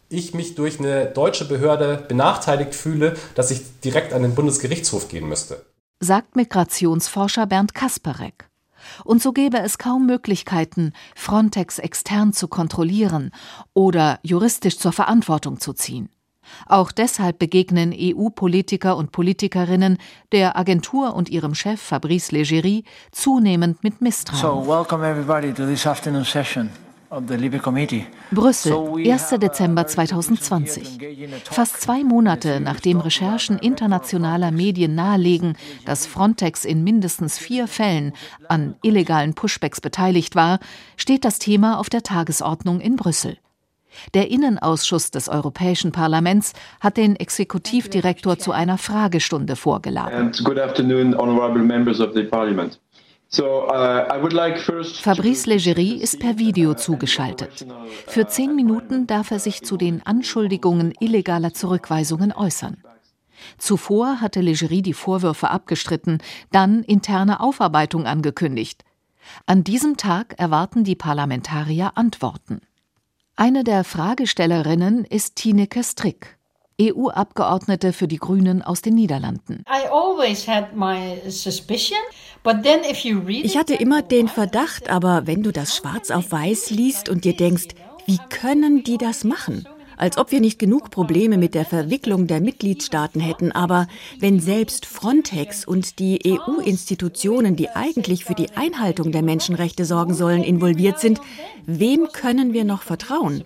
ich 0.09 0.33
mich 0.33 0.55
durch 0.55 0.79
eine 0.79 1.05
deutsche 1.05 1.45
Behörde 1.45 2.05
benachteiligt 2.07 2.75
fühle, 2.75 3.15
dass 3.35 3.51
ich 3.51 3.61
direkt 3.81 4.13
an 4.13 4.21
den 4.21 4.35
Bundesgerichtshof 4.35 5.07
gehen 5.09 5.27
müsste. 5.27 5.65
Sagt 5.99 6.35
Migrationsforscher 6.35 7.45
Bernd 7.45 7.73
Kasperek. 7.73 8.49
Und 9.05 9.21
so 9.21 9.31
gäbe 9.31 9.59
es 9.59 9.77
kaum 9.77 10.05
Möglichkeiten, 10.05 10.93
Frontex 11.15 11.79
extern 11.79 12.33
zu 12.33 12.47
kontrollieren 12.47 13.31
oder 13.73 14.19
juristisch 14.23 14.77
zur 14.77 14.91
Verantwortung 14.91 15.59
zu 15.59 15.73
ziehen. 15.73 16.09
Auch 16.67 16.91
deshalb 16.91 17.39
begegnen 17.39 17.93
EU-Politiker 17.97 18.97
und 18.97 19.11
Politikerinnen 19.11 19.97
der 20.31 20.57
Agentur 20.57 21.15
und 21.15 21.29
ihrem 21.29 21.55
Chef 21.55 21.81
Fabrice 21.81 22.31
Leggeri 22.31 22.83
zunehmend 23.11 23.83
mit 23.83 24.01
Misstrauen. 24.01 24.41
So, 24.41 24.67
welcome 24.67 25.07
everybody 25.07 25.53
to 25.53 25.65
this 25.65 25.87
afternoon 25.87 26.25
session. 26.25 26.69
Brüssel, 28.31 29.07
1. 29.07 29.29
Dezember 29.39 29.85
2020. 29.85 30.97
Fast 31.43 31.79
zwei 31.81 32.03
Monate 32.03 32.59
nachdem 32.59 32.99
Recherchen 32.99 33.59
internationaler 33.59 34.49
Medien 34.49 34.95
nahelegen, 34.95 35.55
dass 35.85 36.07
Frontex 36.07 36.65
in 36.65 36.83
mindestens 36.83 37.37
vier 37.37 37.67
Fällen 37.67 38.13
an 38.49 38.75
illegalen 38.81 39.35
Pushbacks 39.35 39.79
beteiligt 39.79 40.35
war, 40.35 40.59
steht 40.97 41.23
das 41.23 41.37
Thema 41.37 41.79
auf 41.79 41.89
der 41.89 42.01
Tagesordnung 42.01 42.81
in 42.81 42.95
Brüssel. 42.95 43.37
Der 44.15 44.31
Innenausschuss 44.31 45.11
des 45.11 45.29
Europäischen 45.29 45.91
Parlaments 45.91 46.53
hat 46.79 46.97
den 46.97 47.15
Exekutivdirektor 47.15 48.39
zu 48.39 48.51
einer 48.51 48.79
Fragestunde 48.79 49.55
vorgeladen. 49.55 50.31
Good 50.43 50.57
afternoon, 50.57 51.15
honorable 51.15 51.61
members 51.61 51.99
of 51.99 52.13
the 52.15 52.23
parliament. 52.23 52.79
Uh, 53.39 54.83
Fabrice 55.01 55.47
Leggeri 55.47 55.93
ist 55.93 56.19
per 56.19 56.37
Video 56.37 56.75
zugeschaltet. 56.75 57.65
Für 58.05 58.27
zehn 58.27 58.55
Minuten 58.55 59.07
darf 59.07 59.31
er 59.31 59.39
sich 59.39 59.63
zu 59.63 59.75
den 59.75 60.05
Anschuldigungen 60.05 60.93
illegaler 60.99 61.53
Zurückweisungen 61.53 62.31
äußern. 62.31 62.83
Zuvor 63.57 64.21
hatte 64.21 64.41
Leggeri 64.41 64.83
die 64.83 64.93
Vorwürfe 64.93 65.49
abgestritten, 65.49 66.19
dann 66.51 66.83
interne 66.83 67.39
Aufarbeitung 67.39 68.05
angekündigt. 68.05 68.83
An 69.47 69.63
diesem 69.63 69.97
Tag 69.97 70.35
erwarten 70.37 70.83
die 70.83 70.95
Parlamentarier 70.95 71.93
Antworten. 71.95 72.61
Eine 73.35 73.63
der 73.63 73.83
Fragestellerinnen 73.83 75.05
ist 75.05 75.37
Tineke 75.37 75.83
Strick. 75.83 76.37
EU-Abgeordnete 76.91 77.93
für 77.93 78.07
die 78.07 78.17
Grünen 78.17 78.61
aus 78.61 78.81
den 78.81 78.95
Niederlanden. 78.95 79.63
Ich 83.43 83.57
hatte 83.57 83.75
immer 83.75 84.01
den 84.01 84.27
Verdacht, 84.27 84.89
aber 84.89 85.27
wenn 85.27 85.43
du 85.43 85.51
das 85.51 85.75
schwarz 85.75 86.11
auf 86.11 86.31
weiß 86.31 86.71
liest 86.71 87.09
und 87.09 87.25
dir 87.25 87.35
denkst, 87.35 87.69
wie 88.05 88.19
können 88.29 88.83
die 88.83 88.97
das 88.97 89.23
machen? 89.23 89.65
Als 89.97 90.17
ob 90.17 90.31
wir 90.31 90.39
nicht 90.39 90.59
genug 90.59 90.91
Probleme 90.91 91.37
mit 91.37 91.55
der 91.55 91.65
Verwicklung 91.65 92.27
der 92.27 92.41
Mitgliedstaaten 92.41 93.19
hätten. 93.19 93.51
Aber 93.51 93.87
wenn 94.19 94.39
selbst 94.39 94.85
Frontex 94.85 95.65
und 95.65 95.99
die 95.99 96.19
EU-Institutionen, 96.25 97.55
die 97.55 97.69
eigentlich 97.69 98.25
für 98.25 98.35
die 98.35 98.51
Einhaltung 98.51 99.11
der 99.11 99.21
Menschenrechte 99.21 99.85
sorgen 99.85 100.13
sollen, 100.13 100.43
involviert 100.43 100.99
sind, 100.99 101.19
wem 101.65 102.07
können 102.11 102.53
wir 102.53 102.63
noch 102.63 102.81
vertrauen? 102.81 103.43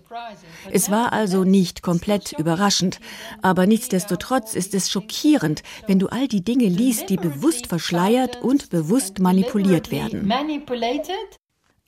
Es 0.71 0.89
war 0.89 1.13
also 1.13 1.43
nicht 1.43 1.81
komplett 1.81 2.33
überraschend, 2.37 2.99
aber 3.41 3.67
nichtsdestotrotz 3.67 4.53
ist 4.55 4.73
es 4.73 4.89
schockierend, 4.89 5.63
wenn 5.87 5.99
du 5.99 6.07
all 6.07 6.27
die 6.27 6.43
Dinge 6.43 6.67
liest, 6.67 7.09
die 7.09 7.17
bewusst 7.17 7.67
verschleiert 7.67 8.41
und 8.41 8.69
bewusst 8.69 9.19
manipuliert 9.19 9.91
werden. 9.91 10.27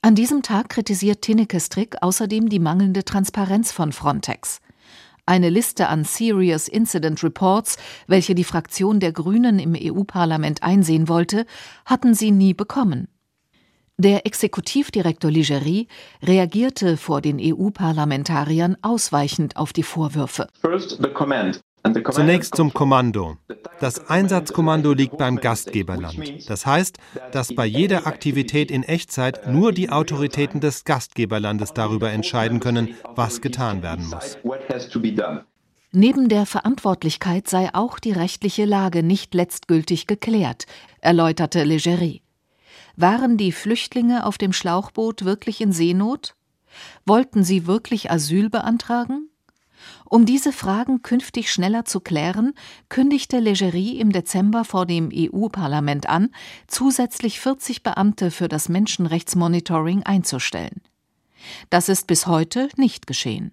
An 0.02 0.14
diesem 0.14 0.42
Tag 0.42 0.70
kritisiert 0.70 1.20
Tineke 1.20 1.60
Strick 1.60 1.96
außerdem 2.00 2.48
die 2.48 2.58
mangelnde 2.58 3.04
Transparenz 3.04 3.70
von 3.70 3.92
Frontex. 3.92 4.60
Eine 5.26 5.50
Liste 5.50 5.88
an 5.88 6.04
Serious 6.04 6.68
Incident 6.68 7.22
Reports, 7.22 7.76
welche 8.06 8.34
die 8.34 8.44
Fraktion 8.44 8.98
der 8.98 9.12
Grünen 9.12 9.58
im 9.58 9.76
EU-Parlament 9.78 10.62
einsehen 10.62 11.06
wollte, 11.08 11.44
hatten 11.84 12.14
sie 12.14 12.30
nie 12.30 12.54
bekommen. 12.54 13.08
Der 13.98 14.24
Exekutivdirektor 14.24 15.30
Ligeri 15.30 15.86
reagierte 16.22 16.96
vor 16.96 17.20
den 17.20 17.38
EU-Parlamentariern 17.38 18.78
ausweichend 18.80 19.56
auf 19.56 19.74
die 19.74 19.82
Vorwürfe. 19.82 20.46
First, 20.62 20.98
the 21.02 21.10
comment. 21.10 21.60
Zunächst 22.10 22.56
zum 22.56 22.74
Kommando. 22.74 23.36
Das 23.80 24.10
Einsatzkommando 24.10 24.92
liegt 24.92 25.16
beim 25.16 25.36
Gastgeberland. 25.36 26.48
Das 26.48 26.66
heißt, 26.66 26.98
dass 27.32 27.54
bei 27.54 27.64
jeder 27.64 28.06
Aktivität 28.06 28.70
in 28.70 28.82
Echtzeit 28.82 29.48
nur 29.48 29.72
die 29.72 29.90
Autoritäten 29.90 30.60
des 30.60 30.84
Gastgeberlandes 30.84 31.72
darüber 31.72 32.10
entscheiden 32.10 32.60
können, 32.60 32.94
was 33.14 33.40
getan 33.40 33.82
werden 33.82 34.06
muss. 34.08 34.36
Neben 35.92 36.28
der 36.28 36.46
Verantwortlichkeit 36.46 37.48
sei 37.48 37.70
auch 37.72 37.98
die 37.98 38.12
rechtliche 38.12 38.64
Lage 38.64 39.02
nicht 39.02 39.34
letztgültig 39.34 40.06
geklärt, 40.06 40.66
erläuterte 41.00 41.64
Leggeri. 41.64 42.22
Waren 42.96 43.36
die 43.38 43.50
Flüchtlinge 43.50 44.26
auf 44.26 44.38
dem 44.38 44.52
Schlauchboot 44.52 45.24
wirklich 45.24 45.60
in 45.60 45.72
Seenot? 45.72 46.36
Wollten 47.06 47.42
sie 47.42 47.66
wirklich 47.66 48.10
Asyl 48.10 48.50
beantragen? 48.50 49.29
Um 50.10 50.26
diese 50.26 50.52
Fragen 50.52 51.02
künftig 51.02 51.52
schneller 51.52 51.84
zu 51.84 52.00
klären, 52.00 52.54
kündigte 52.88 53.38
Legerie 53.38 54.00
im 54.00 54.10
Dezember 54.10 54.64
vor 54.64 54.84
dem 54.84 55.08
EU-Parlament 55.14 56.08
an, 56.08 56.34
zusätzlich 56.66 57.38
40 57.38 57.84
Beamte 57.84 58.32
für 58.32 58.48
das 58.48 58.68
Menschenrechtsmonitoring 58.68 60.02
einzustellen. 60.02 60.82
Das 61.70 61.88
ist 61.88 62.08
bis 62.08 62.26
heute 62.26 62.70
nicht 62.76 63.06
geschehen. 63.06 63.52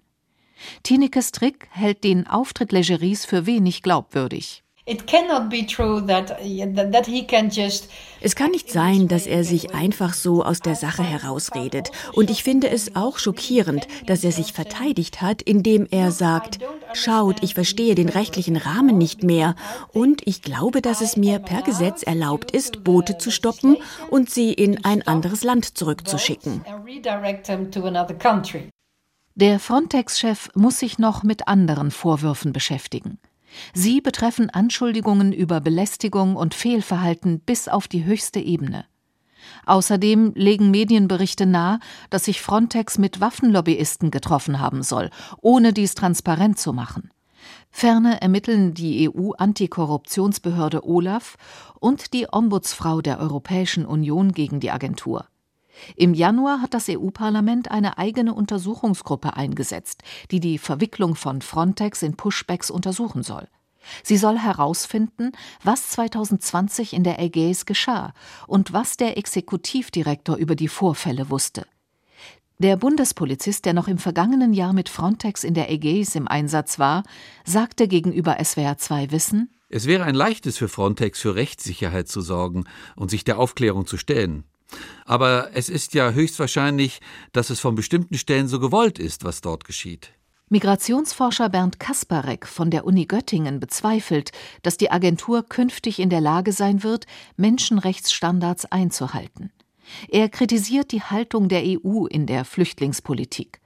Tineke 0.82 1.22
Strick 1.22 1.68
hält 1.70 2.02
den 2.02 2.26
Auftritt 2.26 2.72
Legeries 2.72 3.24
für 3.24 3.46
wenig 3.46 3.84
glaubwürdig. 3.84 4.64
Es 8.20 8.34
kann 8.34 8.50
nicht 8.50 8.70
sein, 8.70 9.06
dass 9.06 9.26
er 9.26 9.44
sich 9.44 9.74
einfach 9.74 10.14
so 10.14 10.42
aus 10.42 10.60
der 10.60 10.74
Sache 10.76 11.02
herausredet. 11.02 11.90
Und 12.14 12.30
ich 12.30 12.42
finde 12.42 12.70
es 12.70 12.96
auch 12.96 13.18
schockierend, 13.18 13.86
dass 14.06 14.24
er 14.24 14.32
sich 14.32 14.54
verteidigt 14.54 15.20
hat, 15.20 15.42
indem 15.42 15.86
er 15.90 16.10
sagt, 16.10 16.58
schaut, 16.94 17.42
ich 17.42 17.52
verstehe 17.54 17.94
den 17.94 18.08
rechtlichen 18.08 18.56
Rahmen 18.56 18.96
nicht 18.96 19.22
mehr 19.22 19.54
und 19.92 20.26
ich 20.26 20.40
glaube, 20.40 20.80
dass 20.80 21.02
es 21.02 21.18
mir 21.18 21.38
per 21.38 21.60
Gesetz 21.60 22.02
erlaubt 22.02 22.50
ist, 22.50 22.82
Boote 22.82 23.18
zu 23.18 23.30
stoppen 23.30 23.76
und 24.10 24.30
sie 24.30 24.54
in 24.54 24.84
ein 24.84 25.06
anderes 25.06 25.44
Land 25.44 25.76
zurückzuschicken. 25.76 26.64
Der 29.34 29.60
Frontex-Chef 29.60 30.48
muss 30.54 30.78
sich 30.78 30.98
noch 30.98 31.22
mit 31.22 31.46
anderen 31.46 31.90
Vorwürfen 31.90 32.52
beschäftigen. 32.52 33.18
Sie 33.74 34.00
betreffen 34.00 34.50
Anschuldigungen 34.50 35.32
über 35.32 35.60
Belästigung 35.60 36.36
und 36.36 36.54
Fehlverhalten 36.54 37.40
bis 37.40 37.68
auf 37.68 37.88
die 37.88 38.04
höchste 38.04 38.40
Ebene. 38.40 38.84
Außerdem 39.66 40.32
legen 40.34 40.70
Medienberichte 40.70 41.46
nahe, 41.46 41.80
dass 42.10 42.24
sich 42.24 42.40
Frontex 42.40 42.98
mit 42.98 43.20
Waffenlobbyisten 43.20 44.10
getroffen 44.10 44.60
haben 44.60 44.82
soll, 44.82 45.10
ohne 45.40 45.72
dies 45.72 45.94
transparent 45.94 46.58
zu 46.58 46.72
machen. 46.72 47.10
Ferner 47.70 48.22
ermitteln 48.22 48.74
die 48.74 49.08
EU-Antikorruptionsbehörde 49.08 50.86
Olaf 50.86 51.36
und 51.80 52.12
die 52.12 52.26
Ombudsfrau 52.30 53.00
der 53.00 53.20
Europäischen 53.20 53.86
Union 53.86 54.32
gegen 54.32 54.60
die 54.60 54.70
Agentur. 54.70 55.26
Im 55.96 56.14
Januar 56.14 56.62
hat 56.62 56.74
das 56.74 56.88
EU-Parlament 56.88 57.70
eine 57.70 57.98
eigene 57.98 58.34
Untersuchungsgruppe 58.34 59.36
eingesetzt, 59.36 60.02
die 60.30 60.40
die 60.40 60.58
Verwicklung 60.58 61.14
von 61.14 61.42
Frontex 61.42 62.02
in 62.02 62.16
Pushbacks 62.16 62.70
untersuchen 62.70 63.22
soll. 63.22 63.48
Sie 64.02 64.16
soll 64.16 64.38
herausfinden, 64.38 65.32
was 65.62 65.90
2020 65.90 66.92
in 66.92 67.04
der 67.04 67.18
Ägäis 67.20 67.64
geschah 67.64 68.12
und 68.46 68.72
was 68.72 68.96
der 68.96 69.16
Exekutivdirektor 69.16 70.36
über 70.36 70.56
die 70.56 70.68
Vorfälle 70.68 71.30
wusste. 71.30 71.66
Der 72.58 72.76
Bundespolizist, 72.76 73.64
der 73.66 73.72
noch 73.72 73.86
im 73.86 73.98
vergangenen 73.98 74.52
Jahr 74.52 74.72
mit 74.72 74.88
Frontex 74.88 75.44
in 75.44 75.54
der 75.54 75.70
Ägäis 75.70 76.16
im 76.16 76.26
Einsatz 76.26 76.78
war, 76.78 77.04
sagte 77.44 77.86
gegenüber 77.86 78.36
SWR 78.42 78.76
2 78.76 79.12
Wissen, 79.12 79.54
es 79.70 79.86
wäre 79.86 80.04
ein 80.04 80.14
leichtes 80.14 80.56
für 80.56 80.68
Frontex 80.68 81.20
für 81.20 81.34
Rechtssicherheit 81.34 82.08
zu 82.08 82.20
sorgen 82.22 82.64
und 82.96 83.10
sich 83.10 83.22
der 83.22 83.38
Aufklärung 83.38 83.86
zu 83.86 83.98
stellen. 83.98 84.44
Aber 85.04 85.50
es 85.54 85.68
ist 85.68 85.94
ja 85.94 86.10
höchstwahrscheinlich, 86.10 87.00
dass 87.32 87.50
es 87.50 87.60
von 87.60 87.74
bestimmten 87.74 88.18
Stellen 88.18 88.48
so 88.48 88.60
gewollt 88.60 88.98
ist, 88.98 89.24
was 89.24 89.40
dort 89.40 89.64
geschieht. 89.64 90.10
Migrationsforscher 90.50 91.50
Bernd 91.50 91.78
Kasparek 91.78 92.46
von 92.46 92.70
der 92.70 92.86
Uni 92.86 93.04
Göttingen 93.04 93.60
bezweifelt, 93.60 94.32
dass 94.62 94.78
die 94.78 94.90
Agentur 94.90 95.42
künftig 95.42 95.98
in 95.98 96.08
der 96.08 96.22
Lage 96.22 96.52
sein 96.52 96.82
wird, 96.82 97.06
Menschenrechtsstandards 97.36 98.64
einzuhalten. 98.64 99.52
Er 100.08 100.28
kritisiert 100.28 100.92
die 100.92 101.02
Haltung 101.02 101.48
der 101.48 101.62
EU 101.66 102.06
in 102.06 102.26
der 102.26 102.44
Flüchtlingspolitik. 102.44 103.60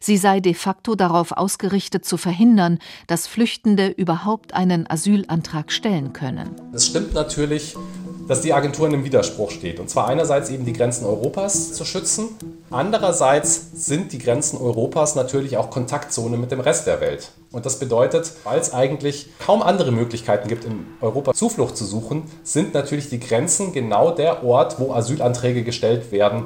Sie 0.00 0.16
sei 0.16 0.40
de 0.40 0.54
facto 0.54 0.94
darauf 0.94 1.32
ausgerichtet 1.32 2.04
zu 2.04 2.16
verhindern, 2.16 2.78
dass 3.06 3.26
Flüchtende 3.26 3.88
überhaupt 3.88 4.54
einen 4.54 4.88
Asylantrag 4.90 5.70
stellen 5.70 6.12
können. 6.12 6.50
Es 6.72 6.86
stimmt 6.86 7.12
natürlich, 7.12 7.76
dass 8.28 8.40
die 8.40 8.52
Agentur 8.52 8.86
in 8.86 8.94
einem 8.94 9.04
Widerspruch 9.04 9.50
steht. 9.50 9.80
Und 9.80 9.88
zwar 9.88 10.08
einerseits 10.08 10.50
eben 10.50 10.64
die 10.64 10.72
Grenzen 10.72 11.04
Europas 11.04 11.72
zu 11.72 11.84
schützen, 11.84 12.28
andererseits 12.70 13.70
sind 13.74 14.12
die 14.12 14.18
Grenzen 14.18 14.58
Europas 14.58 15.14
natürlich 15.14 15.56
auch 15.56 15.70
Kontaktzone 15.70 16.36
mit 16.36 16.50
dem 16.50 16.60
Rest 16.60 16.86
der 16.86 17.00
Welt. 17.00 17.30
Und 17.52 17.66
das 17.66 17.78
bedeutet, 17.78 18.32
weil 18.44 18.58
es 18.58 18.74
eigentlich 18.74 19.28
kaum 19.38 19.62
andere 19.62 19.92
Möglichkeiten 19.92 20.48
gibt, 20.48 20.64
in 20.64 20.86
Europa 21.00 21.32
Zuflucht 21.32 21.76
zu 21.76 21.84
suchen, 21.84 22.24
sind 22.42 22.74
natürlich 22.74 23.08
die 23.08 23.20
Grenzen 23.20 23.72
genau 23.72 24.10
der 24.10 24.44
Ort, 24.44 24.80
wo 24.80 24.92
Asylanträge 24.92 25.62
gestellt 25.62 26.12
werden. 26.12 26.44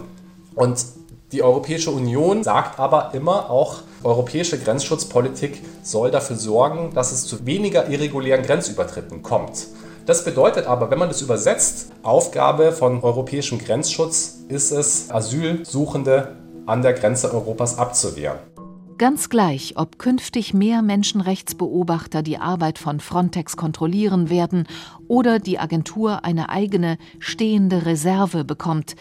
Und 0.55 0.85
die 1.33 1.43
Europäische 1.43 1.91
Union 1.91 2.43
sagt 2.43 2.79
aber 2.79 3.13
immer 3.15 3.51
auch, 3.51 3.83
europäische 4.03 4.59
Grenzschutzpolitik 4.59 5.63
soll 5.83 6.11
dafür 6.11 6.37
sorgen, 6.37 6.93
dass 6.95 7.13
es 7.13 7.27
zu 7.27 7.47
weniger 7.47 7.89
irregulären 7.89 8.43
Grenzübertritten 8.43 9.23
kommt. 9.23 9.69
Das 10.07 10.25
bedeutet 10.25 10.67
aber, 10.67 10.91
wenn 10.91 10.99
man 10.99 11.09
das 11.09 11.23
übersetzt, 11.23 11.93
Aufgabe 12.03 12.73
von 12.73 13.03
europäischem 13.03 13.59
Grenzschutz 13.59 14.45
ist 14.49 14.73
es, 14.73 15.11
Asylsuchende 15.11 16.37
an 16.67 16.83
der 16.83 16.93
Grenze 16.95 17.33
Europas 17.33 17.79
abzuwehren. 17.79 18.39
Ganz 19.01 19.31
gleich, 19.31 19.75
ob 19.77 19.99
künftig 19.99 20.53
mehr 20.53 20.83
Menschenrechtsbeobachter 20.83 22.23
die 22.23 22.37
Arbeit 22.37 22.79
von 22.79 23.01
Frontex 23.01 23.57
kontrollieren 23.57 24.29
werden 24.29 24.67
oder 25.09 25.39
die 25.39 25.59
Agentur 25.59 26.25
eine 26.27 26.51
eigene 26.51 26.99
stehende 27.19 27.87
Reserve 27.87 28.45
bekommt, 28.45 28.97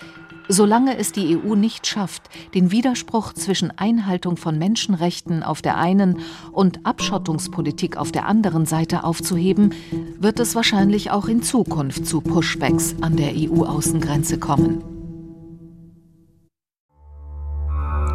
Solange 0.51 0.97
es 0.97 1.11
die 1.11 1.37
EU 1.37 1.53
nicht 1.53 1.85
schafft, 1.85 2.23
den 2.55 2.71
Widerspruch 2.71 3.33
zwischen 3.33 3.71
Einhaltung 3.77 4.35
von 4.35 4.57
Menschenrechten 4.57 5.43
auf 5.43 5.61
der 5.61 5.77
einen 5.77 6.21
und 6.51 6.87
Abschottungspolitik 6.87 7.97
auf 7.97 8.11
der 8.11 8.25
anderen 8.25 8.65
Seite 8.65 9.03
aufzuheben, 9.03 9.75
wird 10.19 10.39
es 10.39 10.55
wahrscheinlich 10.55 11.11
auch 11.11 11.27
in 11.27 11.43
Zukunft 11.43 12.07
zu 12.07 12.21
Pushbacks 12.21 12.95
an 12.99 13.15
der 13.15 13.33
EU-Außengrenze 13.35 14.39
kommen. 14.39 14.83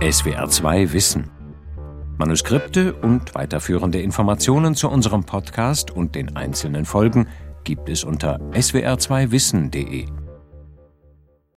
SWR 0.02 0.48
2 0.48 0.92
Wissen. 0.92 1.30
Manuskripte 2.18 2.94
und 2.94 3.36
weiterführende 3.36 4.00
Informationen 4.00 4.74
zu 4.74 4.88
unserem 4.88 5.22
Podcast 5.22 5.92
und 5.92 6.16
den 6.16 6.34
einzelnen 6.34 6.84
Folgen 6.84 7.28
gibt 7.62 7.88
es 7.88 8.02
unter 8.02 8.40
swr2wissen.de. 8.50 10.23